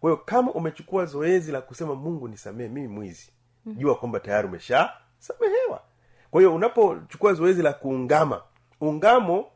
Kwa 0.00 0.10
hiyo 0.10 0.22
kama 0.24 0.52
umechukua 0.52 1.04
zoezi 1.06 1.52
la 1.52 1.60
kusema 1.60 1.94
mungu 1.94 2.28
nisamehe 2.28 2.68
mimi 2.68 2.88
mwizi 2.88 3.30
jua 3.66 3.94
kwamba 3.94 4.20
tayari 4.20 4.48
umesha 4.48 4.92
samehewa. 5.18 5.82
Kwa 6.30 6.40
hiyo 6.40 6.54
unapochukua 6.54 7.32
zoezi 7.32 7.62
la 7.62 7.72
kuungama 7.72 8.42
ungamo 8.80 9.46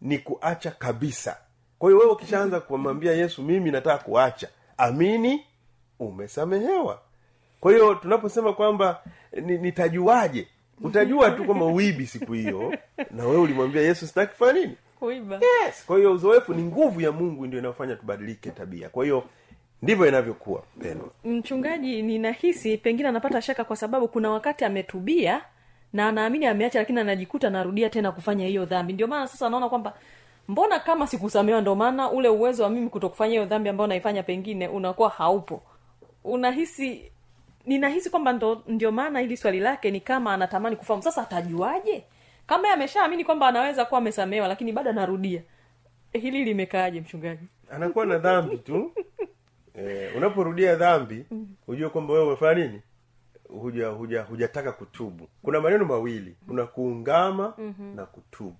ni 0.00 0.18
kuacha 0.18 0.70
kabisa. 0.70 1.36
Kwa 1.78 1.88
hiyo 1.90 1.98
wewe 2.00 2.12
ukishaanza 2.12 2.60
kumwambia 2.60 3.12
yesu 3.12 3.42
mimi 3.42 3.70
nataka 3.70 4.04
kuacha 4.04 4.48
amini 4.76 5.46
umesamehewa. 5.98 7.00
Kwa 7.60 7.72
hiyo 7.72 7.94
tunaposema 7.94 8.52
kwamba 8.52 9.02
ni- 9.42 9.58
nitajuaje 9.58 10.48
utajua 10.82 11.30
tu 11.30 11.44
kwamba 11.44 11.66
uibi 11.66 12.06
siku 12.06 12.32
hiyo 12.32 12.74
na 13.10 13.24
wewe 13.24 13.40
ulimwambia 13.42 13.82
yesu 13.82 14.06
sitaki 14.06 14.32
kufanya 14.32 14.52
nini? 14.60 14.76
Kuiba. 14.98 15.34
Yes. 15.34 15.84
Kwa 15.86 15.96
hiyo 15.96 16.12
uzoefu 16.12 16.54
ni 16.54 16.62
nguvu 16.62 17.00
ya 17.00 17.12
mungu 17.12 17.46
ndio 17.46 17.58
inayofanya 17.58 17.96
tubadilike 17.96 18.50
tabia. 18.50 18.88
Kwa 18.88 19.04
hiyo 19.04 19.24
ndivyo 19.82 20.06
inavyokuwa 20.08 20.62
pendwa 20.82 21.08
mchungaji 21.24 22.02
ninahisi 22.02 22.76
pengine 22.78 23.08
anapata 23.08 23.42
shaka 23.42 23.64
kwa 23.64 23.76
sababu 23.76 24.08
kuna 24.08 24.30
wakati 24.30 24.64
ametubia 24.64 25.42
na 25.92 26.08
anaamini 26.08 26.46
ameacha 26.46 26.78
lakini 26.78 27.00
anajikuta 27.00 27.48
anarudia 27.48 27.90
tena 27.90 28.12
kufanya 28.12 28.46
hiyo 28.46 28.64
dhambi. 28.64 28.92
Ndio 28.92 29.06
maana 29.06 29.26
sasa 29.26 29.46
anaona 29.46 29.68
kwamba 29.68 29.94
mbona 30.48 30.78
kama 30.78 31.06
sikusamewa 31.06 31.60
ndio 31.60 31.74
maana 31.74 32.10
ule 32.10 32.28
uwezo 32.28 32.62
wa 32.62 32.70
mimi 32.70 32.88
kutokufanya 32.88 33.30
hiyo 33.30 33.44
dhambi 33.44 33.68
ambayo 33.68 33.88
naifanya 33.88 34.22
pengine 34.22 34.68
unakuwa 34.68 35.08
haupo. 35.08 35.62
Unahisi 36.24 37.10
ninahisi 37.66 38.10
kwamba 38.10 38.32
ndo 38.32 38.62
ndio 38.66 38.92
maana 38.92 39.20
hili 39.20 39.36
swali 39.36 39.60
lake 39.60 39.90
ni 39.90 40.00
kama 40.00 40.34
anatamani 40.34 40.76
kufahamu. 40.76 41.02
Sasa 41.02 41.22
atajuaje? 41.22 42.04
Kama 42.46 42.72
ameshaamini 42.72 43.24
kwamba 43.24 43.48
anaweza 43.48 43.84
kuwa 43.84 43.98
amesamehewa 43.98 44.48
lakini 44.48 44.72
bado 44.72 44.90
anarudia. 44.90 45.42
Hili 46.12 46.44
limekaaje 46.44 47.00
mchungaji? 47.00 47.46
Anakuwa 47.70 48.06
na 48.06 48.18
dhambi 48.18 48.58
tu. 48.58 48.92
Eh, 49.78 50.16
unaporudia 50.16 50.76
dhambi 50.76 51.26
hujue 51.66 51.88
kwamba 51.88 52.12
wewe 52.14 52.26
umefanya 52.26 52.54
nini? 52.66 52.80
Huja 53.48 53.88
huja 53.88 54.22
hujataka 54.22 54.72
kutubu. 54.72 55.28
Kuna 55.42 55.60
maneno 55.60 55.84
mawili. 55.84 56.36
Kuna 56.46 56.66
kuungama 56.66 57.54
mm-hmm. 57.58 57.96
na 57.96 58.06
kutubu. 58.06 58.56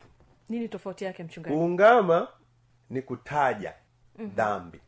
Nini 0.48 0.68
tofauti 0.68 1.04
yake 1.04 1.24
mchungaji? 1.24 1.56
Kuungama 1.56 2.28
ni 2.90 3.02
kutaja 3.02 3.74
dhambi. 4.18 4.80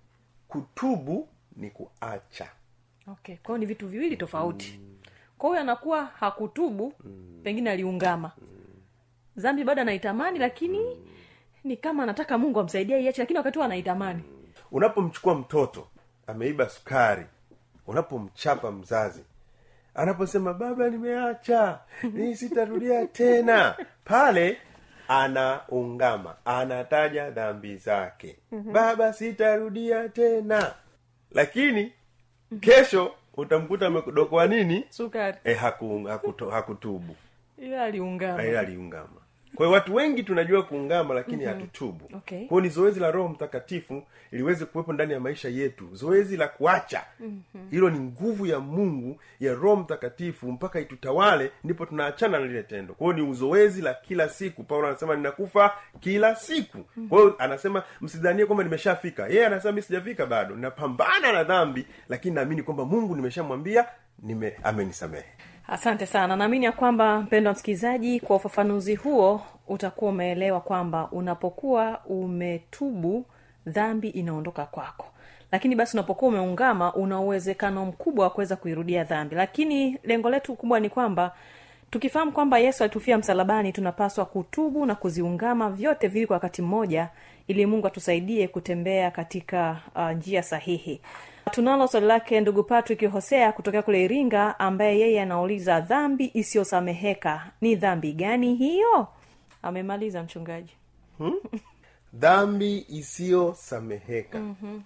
Kutubu 0.49 1.29
ni 1.57 1.71
kuacha 1.71 2.49
okay 3.13 3.37
kwao 3.37 3.59
ni 3.59 3.67
vitu 3.67 3.89
viwili 3.89 4.17
tofauti. 4.17 4.81
Kwa 5.39 5.49
huyo 5.49 5.61
anakuwa 5.61 6.05
hakutubu 6.05 6.93
pengine 7.43 7.71
aliungama. 7.71 8.33
Dhambi 9.37 9.65
bado 9.65 9.83
anaitamani 9.83 10.39
lakini 10.39 10.81
ni 11.65 11.77
kama 11.77 12.03
anataka 12.03 12.39
mungu 12.39 12.61
amsaidia 12.61 12.99
iache 12.99 13.23
lakini 13.23 13.37
wakati 13.37 13.59
huo 13.59 13.65
anaitamani. 13.65 14.23
Unapomchukua 14.71 15.35
mtoto 15.35 15.89
ameiba 16.27 16.69
sukari 16.69 17.27
unapomchapa 17.87 18.73
mzazi 18.73 19.25
anaposema 19.95 20.55
baba 20.55 20.89
nimeacha 20.91 21.79
ni 22.13 22.37
sitarudia 22.37 23.07
tena 23.07 23.77
pale 24.05 24.59
anaungama 25.09 26.37
anataja 26.45 27.31
dhambi 27.31 27.77
zake. 27.77 28.39
Baba 28.73 29.13
sitarudia 29.13 30.09
tena. 30.09 30.75
Lakini 31.31 31.93
kesho 32.61 33.13
utamkuta 33.37 33.87
amekudokoa 33.87 34.47
nini? 34.47 34.85
Sukari. 34.91 35.39
E, 35.45 35.55
haku, 35.55 36.05
hakuto, 36.05 36.51
hakutubu. 36.51 37.17
Ila 37.59 37.85
aliungama. 37.85 38.45
Ila 38.45 38.61
aliungama 38.61 39.26
kwa 39.55 39.67
hiyo 39.67 39.75
watu 39.75 39.95
wengi 39.95 40.23
tunajua 40.23 40.63
kuungama 40.63 41.15
lakini 41.15 41.37
mm-hmm. 41.45 41.61
hatutubu. 41.61 42.11
Okay. 42.17 42.47
kwao 42.47 42.61
ni 42.61 42.69
zoezi 42.69 43.01
la 43.01 43.11
roho 43.11 43.29
mtakatifu 43.29 44.03
liweze 44.33 44.65
kuwepo 44.65 44.93
ndani 44.93 45.13
ya 45.13 45.21
maisha 45.21 45.49
yetu. 45.49 45.89
Zoezi 45.93 46.37
la 46.37 46.49
kuacha. 46.49 47.03
Mm-hmm. 47.21 47.91
ni 47.93 48.01
nguvu 48.01 48.47
ya 48.47 48.61
mungu 48.61 49.21
ya 49.41 49.55
roho 49.55 49.77
mtakatifu 49.77 50.53
mpaka 50.53 50.81
itutawale 50.81 51.51
ndipo 51.65 51.87
tunaachana 51.87 52.39
na 52.39 52.47
lile 52.47 52.63
tendo. 52.63 52.95
Kwao 52.95 53.13
ni 53.13 53.23
uzoezi 53.23 53.83
la 53.83 53.95
kila 53.95 54.29
siku. 54.29 54.65
Paulo 54.65 54.89
anasema 54.89 55.17
ninakufa 55.17 55.73
kila 56.01 56.37
siku. 56.37 56.79
Kwa 57.09 57.19
hiyo 57.19 57.35
anasema 57.39 57.83
msidhanie 58.01 58.47
kwamba 58.47 58.65
nimeshafika. 58.65 59.27
Yeye 59.29 59.47
anasema 59.47 59.73
mi 59.73 59.83
sijafika 59.83 60.27
bado. 60.27 60.55
Ninapambana 60.55 61.33
na 61.33 61.45
dhambi 61.45 61.87
lakini 62.09 62.35
naamini 62.35 62.63
kwamba 62.63 62.85
mungu 62.85 63.17
nimeshamwambia 63.17 63.87
nime 64.23 64.57
amenisamehe 64.63 65.25
asante 65.69 66.07
sana. 66.07 66.37
Naamini 66.37 66.65
ya 66.65 66.73
kwamba 66.73 67.21
mpendo 67.21 67.49
wa 67.49 67.55
msikilizaji 67.55 68.21
kwa 68.21 68.37
ufafanuzi 68.37 68.95
huo 68.95 69.41
utakuwa 69.69 70.11
umeelewa 70.11 70.61
kwamba 70.61 71.09
unapokuwa 71.13 72.01
umetubu 72.07 73.25
dhambi 73.67 74.09
inaondoka 74.09 74.67
kwako. 74.67 75.07
Lakini 75.53 75.75
basi 75.75 75.97
unapokuwa 75.97 76.29
umeungama 76.29 76.95
una 76.95 77.21
uwezekano 77.21 77.87
mkubwa 77.87 78.25
wa 78.25 78.31
kuweza 78.31 78.57
kuirudia 78.57 79.05
dhambi. 79.05 79.35
Lakini 79.35 79.99
lengo 80.05 80.31
letu 80.31 80.55
kubwa 80.55 80.81
ni 80.81 80.89
kwamba 80.91 81.33
tukifahamu 81.91 82.33
kwamba 82.33 82.59
yesu 82.59 82.85
alitufia 82.85 83.19
msalabani 83.19 83.73
tunapaswa 83.73 84.25
kutubu 84.25 84.87
na 84.87 84.95
kuziungama 84.95 85.71
vyote 85.71 86.09
vili 86.09 86.27
kwa 86.27 86.35
wakati 86.35 86.63
mmoja 86.63 87.09
ili 87.49 87.67
mungu 87.67 87.87
atusaidie 87.87 88.49
kutembea 88.49 89.11
katika 89.11 89.77
uh, 89.95 90.11
njia 90.11 90.43
sahihi 90.43 91.01
tunalo 91.51 91.89
swali 91.89 92.07
lake 92.07 92.41
ndugu 92.41 92.63
patrick 92.63 93.11
hosea 93.11 93.53
kutokea 93.53 93.83
kule 93.83 94.05
iringa 94.05 94.59
ambaye 94.61 94.99
yeye 94.99 95.23
anauliza 95.23 95.81
dhambi 95.81 96.31
isiyosameheka 96.35 97.51
ni 97.61 97.75
dhambi 97.77 98.13
gani 98.13 98.55
hiyo? 98.55 99.09
Amemaliza 99.63 100.23
mchungaji. 100.23 100.77
Dhambi 102.15 102.87
isiyosameheka. 102.89 104.39
Mm-hmm. 104.39 104.83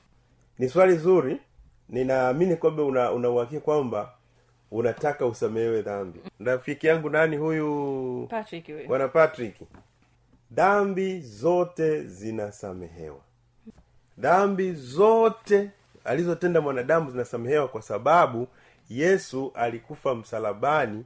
ni 0.58 0.68
swali 0.68 0.96
zuri. 0.96 1.40
Ninaamini 1.88 2.56
kwamba 2.56 2.82
una 2.84 3.12
unauhakia 3.12 3.60
kwamba 3.60 4.12
unataka 4.70 5.26
usamehewe 5.26 5.82
dhambi. 5.82 6.20
Rafiki 6.40 6.86
yangu 6.86 7.10
nani 7.10 7.36
huyu? 7.36 8.26
Patrick 8.30 8.86
bwana 8.86 9.08
patrick. 9.08 9.54
Dhambi 10.50 11.20
zote 11.20 12.02
zinasamehewa. 12.02 13.20
Dhambi 14.18 14.72
zote 14.72 15.70
alizotenda 16.04 16.60
mwanadamu 16.60 17.10
zinasamehewa 17.10 17.68
kwa 17.68 17.82
sababu 17.82 18.48
yesu 18.90 19.52
alikufa 19.54 20.14
msalabani 20.14 21.04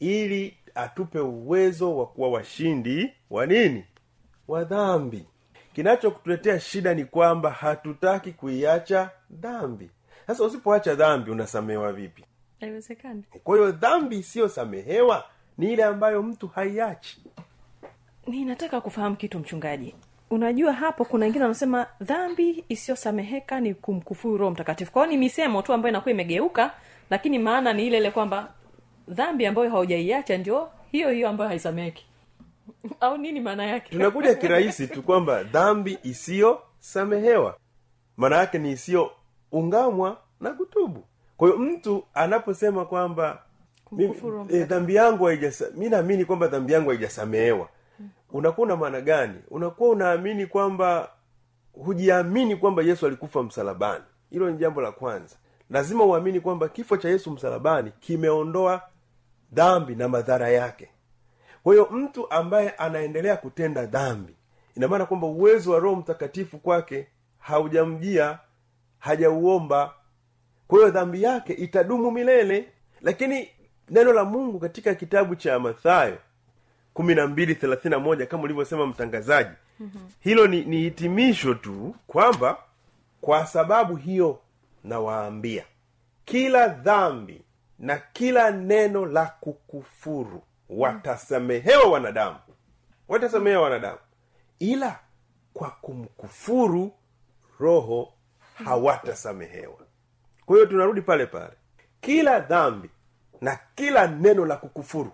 ili 0.00 0.56
atupe 0.74 1.20
uwezo 1.20 1.96
wa 1.98 2.06
kuwa 2.06 2.28
washindi 2.30 3.12
wa 3.30 3.46
nini? 3.46 3.84
Wa 4.48 4.64
dhambi. 4.64 5.26
Kinachokutuletea 5.74 6.60
shida 6.60 6.94
ni 6.94 7.04
kwamba 7.04 7.50
hatutaki 7.50 8.32
kuiacha 8.32 9.10
dhambi. 9.30 9.90
Sasa 10.26 10.44
usipoacha 10.44 10.94
dhambi 10.94 11.30
unasamehewa 11.30 11.92
vipi? 11.92 12.24
Haiwezekani. 12.60 13.24
Kwa 13.44 13.56
hiyo 13.56 13.72
dhambi 13.72 14.18
isiyosamehewa 14.18 15.24
ni 15.58 15.72
ile 15.72 15.84
ambayo 15.84 16.22
mtu 16.22 16.48
haiachi. 16.48 17.22
Ninataka 18.26 18.80
kufahamu 18.80 19.16
kitu 19.16 19.38
mchungaji 19.38 19.94
unajua 20.30 20.72
hapo 20.72 21.04
kuna 21.04 21.24
wengine 21.26 21.44
wanasema 21.44 21.86
dhambi 22.00 22.64
isiyosameheka 22.68 23.60
ni 23.60 23.74
kumkufuru 23.74 24.36
roho 24.36 24.50
mtakatifu. 24.50 24.92
Kwao 24.92 25.06
ni 25.06 25.16
misemo 25.16 25.62
tu 25.62 25.72
ambayo 25.72 25.90
inakuwa 25.90 26.12
imegeuka 26.12 26.70
lakini 27.10 27.38
maana 27.38 27.72
ni 27.72 27.86
ile 27.86 27.96
ile 27.98 28.10
kwamba 28.10 28.48
dhambi 29.08 29.46
ambayo 29.46 29.70
haujaiacha 29.70 30.38
ndio 30.38 30.68
hiyo 30.92 31.10
hiyo 31.10 31.28
ambayo 31.28 31.48
haisameheki. 31.48 32.06
Au 33.00 33.18
nini 33.18 33.40
maana 33.40 33.66
yake? 33.66 33.90
Tunakuja 33.90 34.34
kirahisi 34.34 34.86
tu 34.86 35.02
kwamba 35.02 35.42
dhambi 35.44 35.98
isiyosamehewa. 36.02 37.56
Maana 38.16 38.36
yake 38.36 38.58
ni 38.58 38.70
isiyoungamwa 38.72 40.20
na 40.40 40.50
kutubu. 40.50 41.04
Kwa 41.36 41.48
hiyo 41.48 41.60
mtu 41.60 42.04
anaposema 42.14 42.84
kwamba 42.84 43.42
e, 44.50 44.64
dhambi 44.64 44.94
yangu 44.94 45.24
haijasa 45.24 45.66
mi 45.74 45.88
naamini 45.88 46.24
kwamba 46.24 46.46
dhambi 46.46 46.72
yangu 46.72 46.90
haijasamehewa 46.90 47.68
unakuwa 48.32 48.66
una 48.66 48.76
maana 48.76 49.00
gani? 49.00 49.34
Unakuwa 49.50 49.90
unaamini 49.90 50.46
kwamba 50.46 51.10
hujiamini 51.72 52.56
kwamba 52.56 52.82
yesu 52.82 53.06
alikufa 53.06 53.42
msalabani. 53.42 54.04
Hilo 54.30 54.50
ni 54.50 54.58
jambo 54.58 54.80
la 54.80 54.92
kwanza. 54.92 55.36
Lazima 55.70 56.04
uamini 56.04 56.40
kwamba 56.40 56.68
kifo 56.68 56.96
cha 56.96 57.08
yesu 57.08 57.30
msalabani 57.30 57.92
kimeondoa 58.00 58.82
dhambi 59.52 59.94
na 59.94 60.08
madhara 60.08 60.48
yake. 60.48 60.88
Kwa 61.62 61.72
hiyo 61.72 61.88
mtu 61.90 62.30
ambaye 62.30 62.70
anaendelea 62.70 63.36
kutenda 63.36 63.86
dhambi 63.86 64.36
ina 64.76 64.88
maana 64.88 65.06
kwamba 65.06 65.26
uwezo 65.26 65.72
wa 65.72 65.78
roho 65.80 65.96
mtakatifu 65.96 66.58
kwake 66.58 67.06
haujamjia 67.38 68.38
hajauomba. 68.98 69.94
Kwa 70.68 70.78
hiyo 70.78 70.90
dhambi 70.90 71.22
yake 71.22 71.52
itadumu 71.52 72.10
milele. 72.10 72.68
Lakini 73.00 73.48
neno 73.90 74.12
la 74.12 74.24
mungu 74.24 74.58
katika 74.60 74.94
kitabu 74.94 75.36
cha 75.36 75.58
mathayo 75.58 76.18
kumi 76.96 77.14
na 77.14 77.26
mbili 77.26 77.54
thelathini 77.54 77.90
na 77.94 77.98
moja 77.98 78.26
kama 78.26 78.42
ulivyosema 78.42 78.86
mtangazaji. 78.86 79.50
Mm-hmm. 79.80 80.10
hilo 80.20 80.46
ni, 80.46 80.64
ni 80.64 80.76
hitimisho 80.76 81.54
tu 81.54 81.94
kwamba 82.06 82.58
kwa 83.20 83.46
sababu 83.46 83.96
hiyo 83.96 84.38
nawaambia 84.84 85.64
kila 86.24 86.68
dhambi 86.68 87.42
na 87.78 87.96
kila 88.12 88.50
neno 88.50 89.06
la 89.06 89.26
kukufuru 89.40 90.42
watasamehewa 90.68 91.90
wanadamu. 91.90 92.36
Watasamehewa 93.08 93.62
wanadamu. 93.62 93.98
Ila 94.58 94.98
kwa 95.54 95.70
kumkufuru 95.70 96.92
roho 97.60 98.12
hawatasamehewa. 98.64 99.78
Kwa 100.46 100.56
hiyo 100.56 100.66
tunarudi 100.68 101.00
pale 101.02 101.26
pale. 101.26 101.52
Kila 102.00 102.40
dhambi 102.40 102.90
na 103.40 103.58
kila 103.74 104.06
neno 104.06 104.46
la 104.46 104.56
kukufuru 104.56 105.12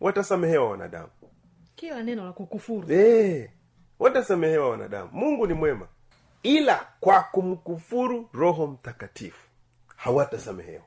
watasamehewa 0.00 0.70
wanadamu 0.70 1.08
kila 1.80 2.02
neno 2.02 2.24
la 2.24 2.32
kukufuru. 2.32 2.92
Eh, 2.92 3.50
watasamehewa 3.98 4.70
wanadamu. 4.70 5.10
Mungu 5.12 5.46
ni 5.46 5.54
mwema. 5.54 5.86
Ila 6.42 6.86
kwa 7.00 7.22
kumkufuru 7.22 8.28
roho 8.32 8.66
mtakatifu 8.66 9.48
hawatasamehewa. 9.96 10.84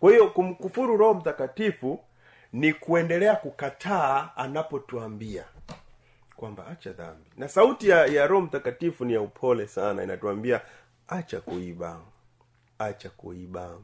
Kwa 0.00 0.10
hiyo 0.10 0.30
kumkufuru 0.30 0.96
roho 0.96 1.14
mtakatifu 1.14 2.00
ni 2.52 2.72
kuendelea 2.72 3.36
kukataa 3.36 4.30
anapotuambia 4.36 5.44
kwamba 6.36 6.66
acha 6.66 6.92
dhambi. 6.92 7.30
Na 7.36 7.48
sauti 7.48 7.88
ya, 7.88 8.06
ya 8.06 8.26
roho 8.26 8.42
mtakatifu 8.42 9.04
ni 9.04 9.12
ya 9.12 9.20
upole 9.20 9.66
sana 9.66 10.02
inatuambia 10.02 10.60
acha 11.08 11.40
kuiba 11.40 12.00
acha 12.78 13.10
kuiba. 13.10 13.78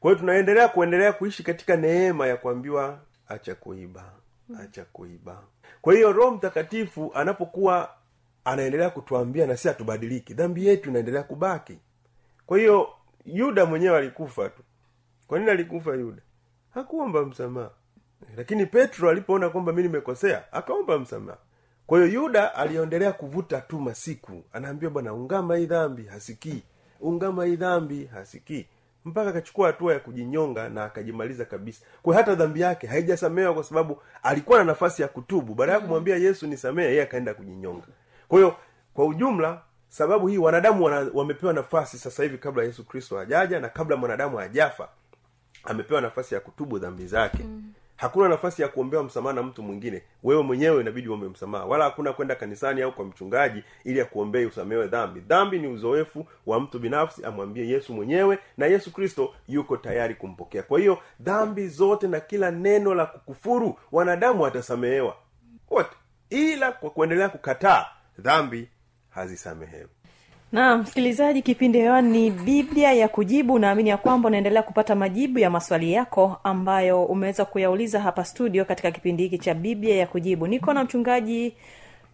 Kwa 0.00 0.10
hiyo 0.10 0.20
tunaendelea 0.20 0.68
kuendelea 0.68 1.12
kuishi 1.12 1.42
katika 1.42 1.76
neema 1.76 2.26
ya 2.26 2.36
kuambiwa 2.36 2.98
acha 3.28 3.54
kuiba 3.54 4.12
acha 4.58 4.84
kuiba. 4.84 5.42
Kwa 5.80 5.94
hiyo 5.94 6.12
roho 6.12 6.30
mtakatifu 6.30 7.10
anapokuwa 7.14 7.90
anaendelea 8.44 8.90
kutuambia 8.90 9.46
na 9.46 9.56
si 9.56 9.68
hatubadiliki 9.68 10.34
dhambi 10.34 10.66
yetu 10.66 10.90
inaendelea 10.90 11.22
kubaki. 11.22 11.78
Kwa 12.46 12.58
hiyo 12.58 12.88
yuda 13.24 13.66
mwenyewe 13.66 13.98
alikufa 13.98 14.48
tu. 14.48 14.62
Kwa 15.26 15.38
nini 15.38 15.50
alikufa 15.50 15.94
yuda? 15.94 16.22
Hakuomba 16.74 17.24
msamaha. 17.26 17.70
Lakini 18.36 18.66
petro 18.66 19.10
alipoona 19.10 19.50
kwamba 19.50 19.72
mi 19.72 19.82
nimekosea 19.82 20.52
akaomba 20.52 20.98
msamaha. 20.98 21.38
Kwa 21.86 21.98
hiyo 22.04 22.22
yuda 22.22 22.54
aliendelea 22.54 23.12
kuvuta 23.12 23.60
tu 23.60 23.80
masiku. 23.80 24.42
Anaambia 24.52 24.90
bwana 24.90 25.14
ungama 25.14 25.56
hii 25.56 25.66
dhambi 25.66 26.04
hasikii. 26.04 26.62
Ungama 27.00 27.44
hii 27.44 27.56
dhambi 27.56 28.04
hasikii 28.04 28.66
mpaka 29.04 29.30
akachukua 29.30 29.66
hatua 29.66 29.92
ya 29.92 29.98
kujinyonga 30.00 30.68
na 30.68 30.84
akajimaliza 30.84 31.44
kabisa. 31.44 31.84
Kwa 32.02 32.14
hata 32.14 32.34
dhambi 32.34 32.60
yake 32.60 32.86
haijasamehewa 32.86 33.54
kwa 33.54 33.64
sababu 33.64 34.02
alikuwa 34.22 34.58
na 34.58 34.64
nafasi 34.64 35.02
ya 35.02 35.08
kutubu. 35.08 35.54
Baada 35.54 35.72
ya 35.72 35.80
kumwambia 35.80 36.16
yesu 36.16 36.46
nisamehe 36.46 36.88
yeye 36.88 37.02
akaenda 37.02 37.34
kujinyonga. 37.34 37.86
Kwa 38.28 38.38
hiyo 38.38 38.56
kwa 38.94 39.06
ujumla 39.06 39.62
sababu 39.88 40.26
hii 40.26 40.38
wanadamu 40.38 40.84
wana, 40.84 41.10
wamepewa 41.14 41.52
nafasi 41.52 41.98
sasa 41.98 42.22
hivi 42.22 42.38
kabla 42.38 42.62
yesu 42.64 42.84
kristo 42.84 43.18
hajaja 43.18 43.60
na 43.60 43.68
kabla 43.68 43.96
mwanadamu 43.96 44.36
hajafa 44.36 44.88
amepewa 45.64 46.00
nafasi 46.00 46.34
ya 46.34 46.40
kutubu 46.40 46.78
dhambi 46.78 47.06
zake. 47.06 47.42
Mm. 47.42 47.72
Hakuna 48.00 48.28
nafasi 48.28 48.62
ya 48.62 48.68
kuombewa 48.68 49.02
msamaha 49.04 49.34
na 49.36 49.42
mtu 49.42 49.62
mwingine. 49.62 50.02
Wewe 50.22 50.42
mwenyewe 50.42 50.80
inabidi 50.80 51.08
uombe 51.08 51.28
msamaha. 51.28 51.64
Wala 51.64 51.84
hakuna 51.84 52.12
kwenda 52.12 52.34
kanisani 52.34 52.82
au 52.82 52.92
kwa 52.92 53.04
mchungaji 53.04 53.64
ili 53.84 54.00
akuombee 54.00 54.44
usamehewe 54.44 54.86
dhambi. 54.88 55.20
Dhambi 55.20 55.58
ni 55.58 55.66
uzoefu 55.68 56.26
wa 56.46 56.60
mtu 56.60 56.78
binafsi 56.78 57.24
amwambie 57.24 57.68
yesu 57.68 57.94
mwenyewe 57.94 58.38
na 58.56 58.66
yesu 58.66 58.92
kristo 58.92 59.34
yuko 59.48 59.76
tayari 59.76 60.14
kumpokea. 60.14 60.62
Kwa 60.62 60.78
hiyo 60.78 60.98
dhambi 61.20 61.68
zote 61.68 62.08
na 62.08 62.20
kila 62.20 62.50
neno 62.50 62.94
la 62.94 63.06
kukufuru 63.06 63.78
wanadamu 63.92 64.42
watasamehewa. 64.42 65.16
Wote 65.70 65.96
ila 66.30 66.72
kwa 66.72 66.90
kuendelea 66.90 67.28
kukataa 67.28 67.86
dhambi 68.18 68.68
hazisamehewi 69.10 69.88
na 70.52 70.76
msikilizaji 70.78 71.42
kipindi 71.42 71.78
hewani 71.78 72.08
ni 72.20 72.30
biblia 72.30 72.92
ya 72.92 73.08
kujibu. 73.08 73.58
Naamini 73.58 73.88
ya 73.88 73.96
kwamba 73.96 74.26
unaendelea 74.28 74.62
kupata 74.62 74.94
majibu 74.94 75.38
ya 75.38 75.50
maswali 75.50 75.92
yako 75.92 76.36
ambayo 76.44 77.04
umeweza 77.04 77.44
kuyauliza 77.44 78.00
hapa 78.00 78.24
studio 78.24 78.64
katika 78.64 78.90
kipindi 78.90 79.22
hiki 79.22 79.38
cha 79.38 79.54
biblia 79.54 79.96
ya 79.96 80.06
kujibu. 80.06 80.46
Niko 80.46 80.72
na 80.72 80.84
mchungaji 80.84 81.54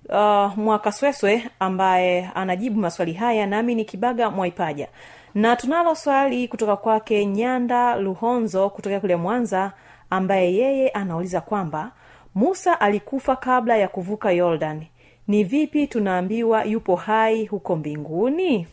uh, 0.08 0.56
mwakasweswe 0.58 1.42
ambaye 1.60 2.30
anajibu 2.34 2.80
maswali 2.80 3.12
haya 3.12 3.46
nami 3.46 3.74
ni 3.74 3.84
kibaga 3.84 4.30
mwaipaja. 4.30 4.88
Na 5.34 5.56
tunalo 5.56 5.94
swali 5.94 6.48
kutoka 6.48 6.76
kwake 6.76 7.26
nyanda 7.26 7.96
luhonzo 7.96 8.70
kutokea 8.70 9.00
kule 9.00 9.16
mwanza 9.16 9.72
ambaye 10.10 10.54
yeye 10.54 10.88
anauliza 10.88 11.40
kwamba 11.40 11.90
musa 12.34 12.80
alikufa 12.80 13.36
kabla 13.36 13.76
ya 13.76 13.88
kuvuka 13.88 14.30
yordan 14.32 14.82
ni 15.28 15.44
vipi 15.44 15.86
tunaambiwa 15.86 16.64
yupo 16.64 16.96
hai 16.96 17.46
huko 17.46 17.76
mbinguni? 17.76 18.66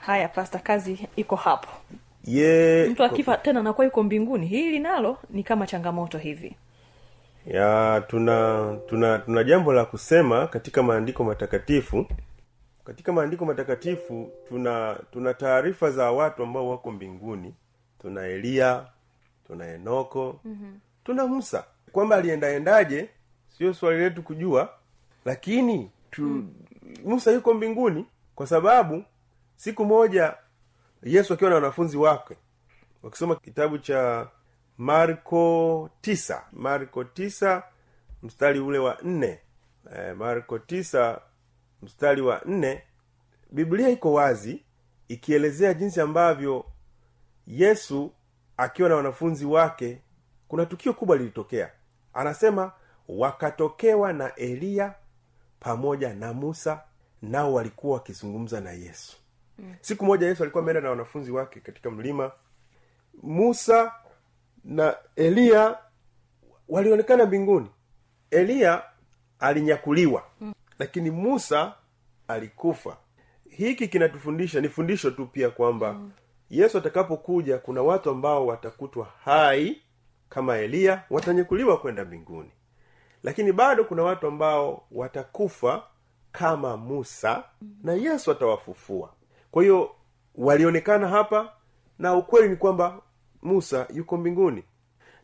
Haya 0.00 0.28
pasta 0.28 0.58
kazi 0.58 1.08
iko 1.16 1.36
hapo. 1.36 1.68
Ye 2.24 2.86
mtu 2.88 3.04
akifa 3.04 3.36
tena 3.36 3.60
anakuwa 3.60 3.84
yuko 3.84 4.02
mbinguni 4.02 4.46
hili 4.46 4.78
nalo 4.78 5.16
ni 5.30 5.42
kama 5.42 5.66
changamoto 5.66 6.18
hivi. 6.18 6.56
Ya 7.46 8.02
tuna 8.08 8.76
tuna 8.86 9.18
tuna 9.18 9.44
jambo 9.44 9.72
la 9.72 9.84
kusema 9.84 10.46
katika 10.46 10.82
maandiko 10.82 11.24
matakatifu. 11.24 12.06
Katika 12.84 13.12
maandiko 13.12 13.44
matakatifu 13.44 14.30
tuna 14.48 14.96
tuna 15.12 15.34
taarifa 15.34 15.90
za 15.90 16.10
watu 16.12 16.42
ambao 16.42 16.68
wako 16.68 16.90
mbinguni. 16.90 17.54
Tuna 18.02 18.26
eliya 18.26 18.86
tuna 19.46 19.66
enoko. 19.74 20.40
Mm-hmm. 20.44 20.78
tuna 21.04 21.26
musa. 21.26 21.64
Kwamba 21.92 22.16
aliendaendaje 22.16 23.08
sio 23.58 23.74
swali 23.74 23.98
letu 23.98 24.22
kujua 24.22 24.68
lakini 25.24 25.90
tu, 26.10 26.22
mm. 26.22 26.54
musa 27.04 27.32
yuko 27.32 27.54
mbinguni 27.54 28.06
kwa 28.34 28.46
sababu 28.46 29.04
siku 29.56 29.84
moja 29.84 30.34
yesu 31.02 31.34
akiwa 31.34 31.50
na 31.50 31.56
wanafunzi 31.56 31.96
wake 31.96 32.36
wakisoma 33.02 33.36
kitabu 33.36 33.78
cha 33.78 34.28
marko 34.78 35.90
tisa. 36.00 36.42
Marko 36.52 37.04
tisa 37.04 37.62
mstari 38.22 38.60
ule 38.60 38.78
wa 38.78 38.98
nne. 39.02 39.38
E, 39.96 40.12
marko 40.12 40.58
tisa 40.58 41.20
mstari 41.82 42.20
wa 42.22 42.40
nne. 42.44 42.82
Biblia 43.50 43.88
iko 43.88 44.12
wazi 44.12 44.64
ikielezea 45.08 45.74
jinsi 45.74 46.00
ambavyo 46.00 46.64
yesu 47.46 48.12
akiwa 48.56 48.88
na 48.88 48.94
wanafunzi 48.96 49.44
wake 49.46 50.02
kuna 50.48 50.66
tukio 50.66 50.92
kubwa 50.94 51.16
lilitokea. 51.16 51.70
Anasema 52.14 52.72
wakatokewa 53.08 54.12
na 54.12 54.34
eliya 54.34 54.94
pamoja 55.60 56.14
na 56.14 56.32
musa 56.32 56.82
nao 57.22 57.52
walikuwa 57.54 57.94
wakizungumza 57.94 58.60
na 58.60 58.72
yesu 58.72 59.16
mm. 59.58 59.74
siku 59.80 60.04
moja 60.04 60.26
yesu 60.26 60.42
alikuwa 60.42 60.62
ameenda 60.62 60.80
na 60.80 60.90
wanafunzi 60.90 61.30
wake 61.30 61.60
katika 61.60 61.90
mlima 61.90 62.32
musa 63.22 63.92
na 64.64 64.96
eliya 65.16 65.78
walionekana 66.68 67.26
mbinguni 67.26 67.66
eliya 68.30 68.82
alinyakuliwa 69.38 70.22
mm. 70.40 70.52
lakini 70.78 71.10
musa 71.10 71.74
alikufa 72.28 72.96
hiki 73.48 73.88
kinatufundisha 73.88 74.60
ni 74.60 74.68
fundisho 74.68 75.10
tu 75.10 75.26
pia 75.26 75.50
kwamba 75.50 75.92
mm. 75.92 76.12
yesu 76.50 76.78
atakapokuja 76.78 77.58
kuna 77.58 77.82
watu 77.82 78.10
ambao 78.10 78.46
watakutwa 78.46 79.08
hai 79.24 79.82
kama 80.28 80.58
eliya 80.58 81.04
watanyakuliwa 81.10 81.76
kwenda 81.80 82.04
mbinguni 82.04 82.50
lakini 83.22 83.52
bado 83.52 83.84
kuna 83.84 84.02
watu 84.02 84.26
ambao 84.26 84.86
watakufa 84.90 85.82
kama 86.32 86.76
musa 86.76 87.44
na 87.82 87.92
yesu 87.92 88.30
atawafufua. 88.30 89.12
Kwa 89.50 89.62
hiyo 89.62 89.90
walionekana 90.34 91.08
hapa 91.08 91.52
na 91.98 92.14
ukweli 92.14 92.48
ni 92.48 92.56
kwamba 92.56 93.00
musa 93.42 93.86
yuko 93.94 94.16
mbinguni. 94.16 94.64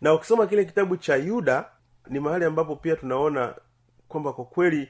Na 0.00 0.14
ukisoma 0.14 0.46
kile 0.46 0.64
kitabu 0.64 0.96
cha 0.96 1.16
yuda 1.16 1.68
ni 2.10 2.20
mahali 2.20 2.44
ambapo 2.44 2.76
pia 2.76 2.96
tunaona 2.96 3.54
kwamba 4.08 4.32
kwa 4.32 4.44
kweli 4.44 4.88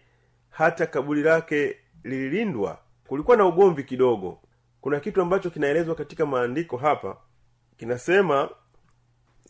hata 0.50 0.86
kaburi 0.86 1.22
lake 1.22 1.76
lililindwa 2.04 2.78
kulikuwa 3.08 3.36
na 3.36 3.46
ugomvi 3.46 3.84
kidogo. 3.84 4.38
Kuna 4.80 5.00
kitu 5.00 5.22
ambacho 5.22 5.50
kinaelezwa 5.50 5.94
katika 5.94 6.26
maandiko 6.26 6.76
hapa 6.76 7.16
kinasema 7.76 8.50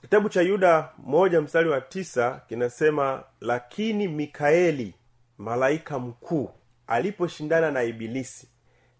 kitabu 0.06 0.28
cha 0.28 0.42
yuda 0.42 0.88
moja 0.98 1.40
mstari 1.40 1.68
wa 1.68 1.80
tisa 1.80 2.40
kinasema 2.48 3.24
lakini 3.40 4.08
mikaeli 4.08 4.94
malaika 5.38 5.98
mkuu 5.98 6.50
aliposhindana 6.86 7.70
na 7.70 7.82
ibilisi 7.82 8.48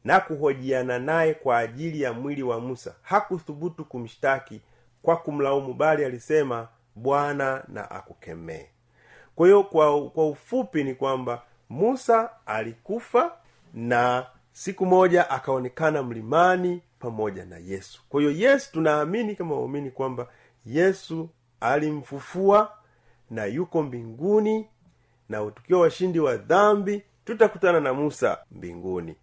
na 0.05 0.21
kuhojiana 0.21 0.99
naye 0.99 1.35
kwa 1.35 1.59
ajili 1.59 2.03
ya 2.03 2.13
mwili 2.13 2.43
wa 2.43 2.61
musa 2.61 2.95
hakuthubutu 3.03 3.85
kumshtaki 3.85 4.61
kwa 5.03 5.17
kumlaumu 5.17 5.75
bali 5.75 6.05
alisema 6.05 6.69
bwana 6.95 7.65
na 7.69 7.91
akukemee 7.91 8.67
kwa 9.37 9.47
hiyo 9.47 9.63
kwa, 9.63 10.11
kwa 10.11 10.29
ufupi 10.29 10.85
ni 10.85 10.95
kwamba 10.95 11.43
musa 11.71 12.31
alikufa 12.47 13.33
na 13.75 14.27
siku 14.53 14.87
moja 14.87 15.31
akaonekana 15.31 16.03
mlimani 16.03 16.83
pamoja 16.99 17.45
na 17.45 17.59
yesu. 17.59 18.03
Kwa 18.09 18.21
hiyo 18.21 18.33
yesu 18.33 18.73
tunaamini 18.73 19.35
kama 19.35 19.55
waumini 19.55 19.91
kwamba 19.91 20.27
yesu 20.67 21.29
alimfufua 21.61 22.73
na 23.31 23.45
yuko 23.45 23.83
mbinguni 23.83 24.67
na 25.29 25.51
tukiwa 25.51 25.81
washindi 25.81 26.19
wa 26.21 26.37
dhambi 26.37 27.03
tutakutana 27.25 27.81
na 27.81 27.95
musa 27.95 28.39
mbinguni. 28.51 29.15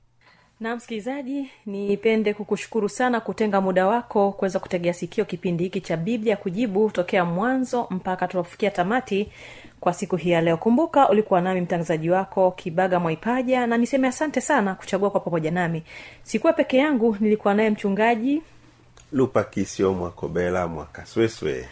Na 0.60 0.76
msikilizaji 0.76 1.50
nipende 1.66 2.34
kukushukuru 2.34 2.90
sana 2.90 3.20
kutenga 3.20 3.62
muda 3.62 3.88
wako 3.88 4.32
kuweza 4.32 4.60
kutegea 4.60 4.94
sikio 4.94 5.26
kipindi 5.26 5.64
hiki 5.64 5.82
cha 5.82 5.98
biblia 5.98 6.38
kujibu 6.38 6.90
tokea 6.92 7.26
mwanzo 7.26 7.88
mpaka 7.90 8.28
tunafikia 8.28 8.72
tamati 8.72 9.32
kwa 9.80 9.94
siku 9.94 10.16
hii 10.16 10.30
ya 10.30 10.42
leo. 10.42 10.58
Kumbuka 10.58 11.10
ulikuwa 11.10 11.42
nami 11.42 11.62
mtangazaji 11.62 12.10
wako 12.10 12.52
kibaga 12.52 13.00
mwaipaja 13.00 13.68
na 13.68 13.78
niseme 13.78 14.08
asante 14.08 14.42
sana 14.42 14.76
kuchagua 14.76 15.10
kwa 15.12 15.20
pamoja 15.20 15.52
nami. 15.52 15.84
Sikuwa 16.24 16.54
peke 16.54 16.78
yangu 16.78 17.18
nilikuwa 17.20 17.54
naye 17.54 17.70
mchungaji 17.70 18.42
lupakisio 19.14 19.94
mwakobela 19.94 20.68
mwakasweswe. 20.68 21.66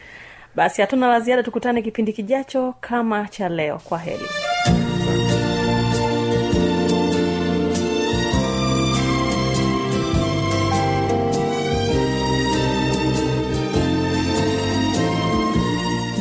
Basi 0.56 0.82
hatuna 0.82 1.08
la 1.08 1.20
ziada 1.20 1.44
tukutane 1.44 1.82
kipindi 1.82 2.14
kijacho 2.14 2.74
kama 2.82 3.28
cha 3.28 3.50
leo. 3.50 3.78
Kwa 3.84 3.98
heri. 4.00 4.26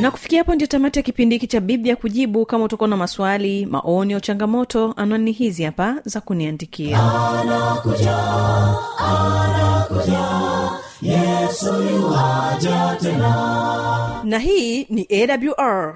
Na 0.01 0.11
kufikia 0.11 0.39
hapo 0.39 0.55
ndio 0.55 0.67
tamati 0.67 0.99
ya 0.99 1.03
kipindi 1.03 1.35
hiki 1.35 1.47
cha 1.47 1.59
biblia 1.59 1.95
kujibu. 1.95 2.45
Kama 2.45 2.63
utakuwa 2.63 2.89
na 2.89 2.97
maswali 2.97 3.65
maoni 3.65 4.13
au 4.13 4.19
changamoto 4.19 4.93
anwani 4.97 5.31
hizi 5.31 5.63
hapa 5.63 5.95
za 6.05 6.21
kuniandikia 6.21 6.99
na 14.23 14.39
hii 14.39 14.85
ni 14.89 15.07
awr 15.11 15.95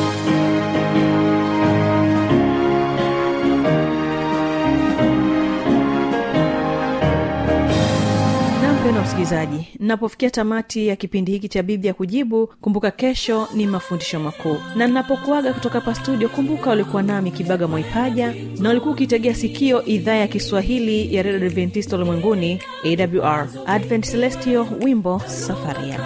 msikilizaji 9.31 9.67
napofikia 9.79 10.29
tamati 10.29 10.87
ya 10.87 10.95
kipindi 10.95 11.31
hiki 11.31 11.49
cha 11.49 11.63
biblia 11.63 11.93
kujibu 11.93 12.47
kumbuka 12.47 12.91
kesho 12.91 13.47
ni 13.53 13.67
mafundisho 13.67 14.19
makuu. 14.19 14.57
Na 14.75 14.87
ninapokuaga 14.87 15.53
kutoka 15.53 15.79
hapa 15.79 15.95
studio 15.95 16.29
kumbuka 16.29 16.71
ulikuwa 16.71 17.03
nami 17.03 17.31
kibaga 17.31 17.67
mwaipaja 17.67 18.33
na 18.59 18.69
ulikuwa 18.69 18.93
ukitegea 18.93 19.35
sikio 19.35 19.85
idhaa 19.85 20.13
ya 20.15 20.27
kiswahili 20.27 21.15
ya 21.15 21.23
redio 21.23 21.47
adventista 21.47 21.95
ulimwenguni 21.95 22.61
awr 22.85 23.47
advent 23.65 24.11
celestio 24.11 24.67
wimbo 24.83 25.21
safari 25.27 25.89
yako 25.89 26.03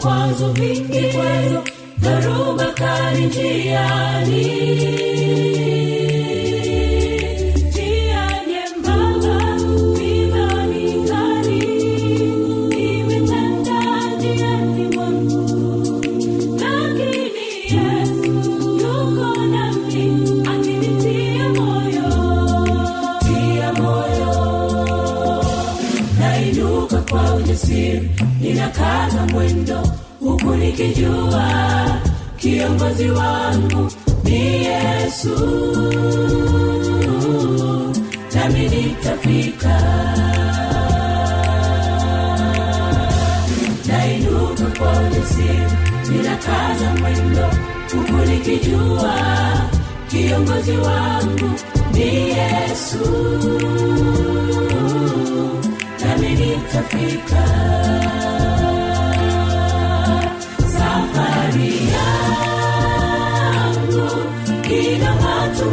vikwazo 0.00 0.48
vingi 0.52 0.69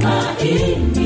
matumaini 0.03 0.96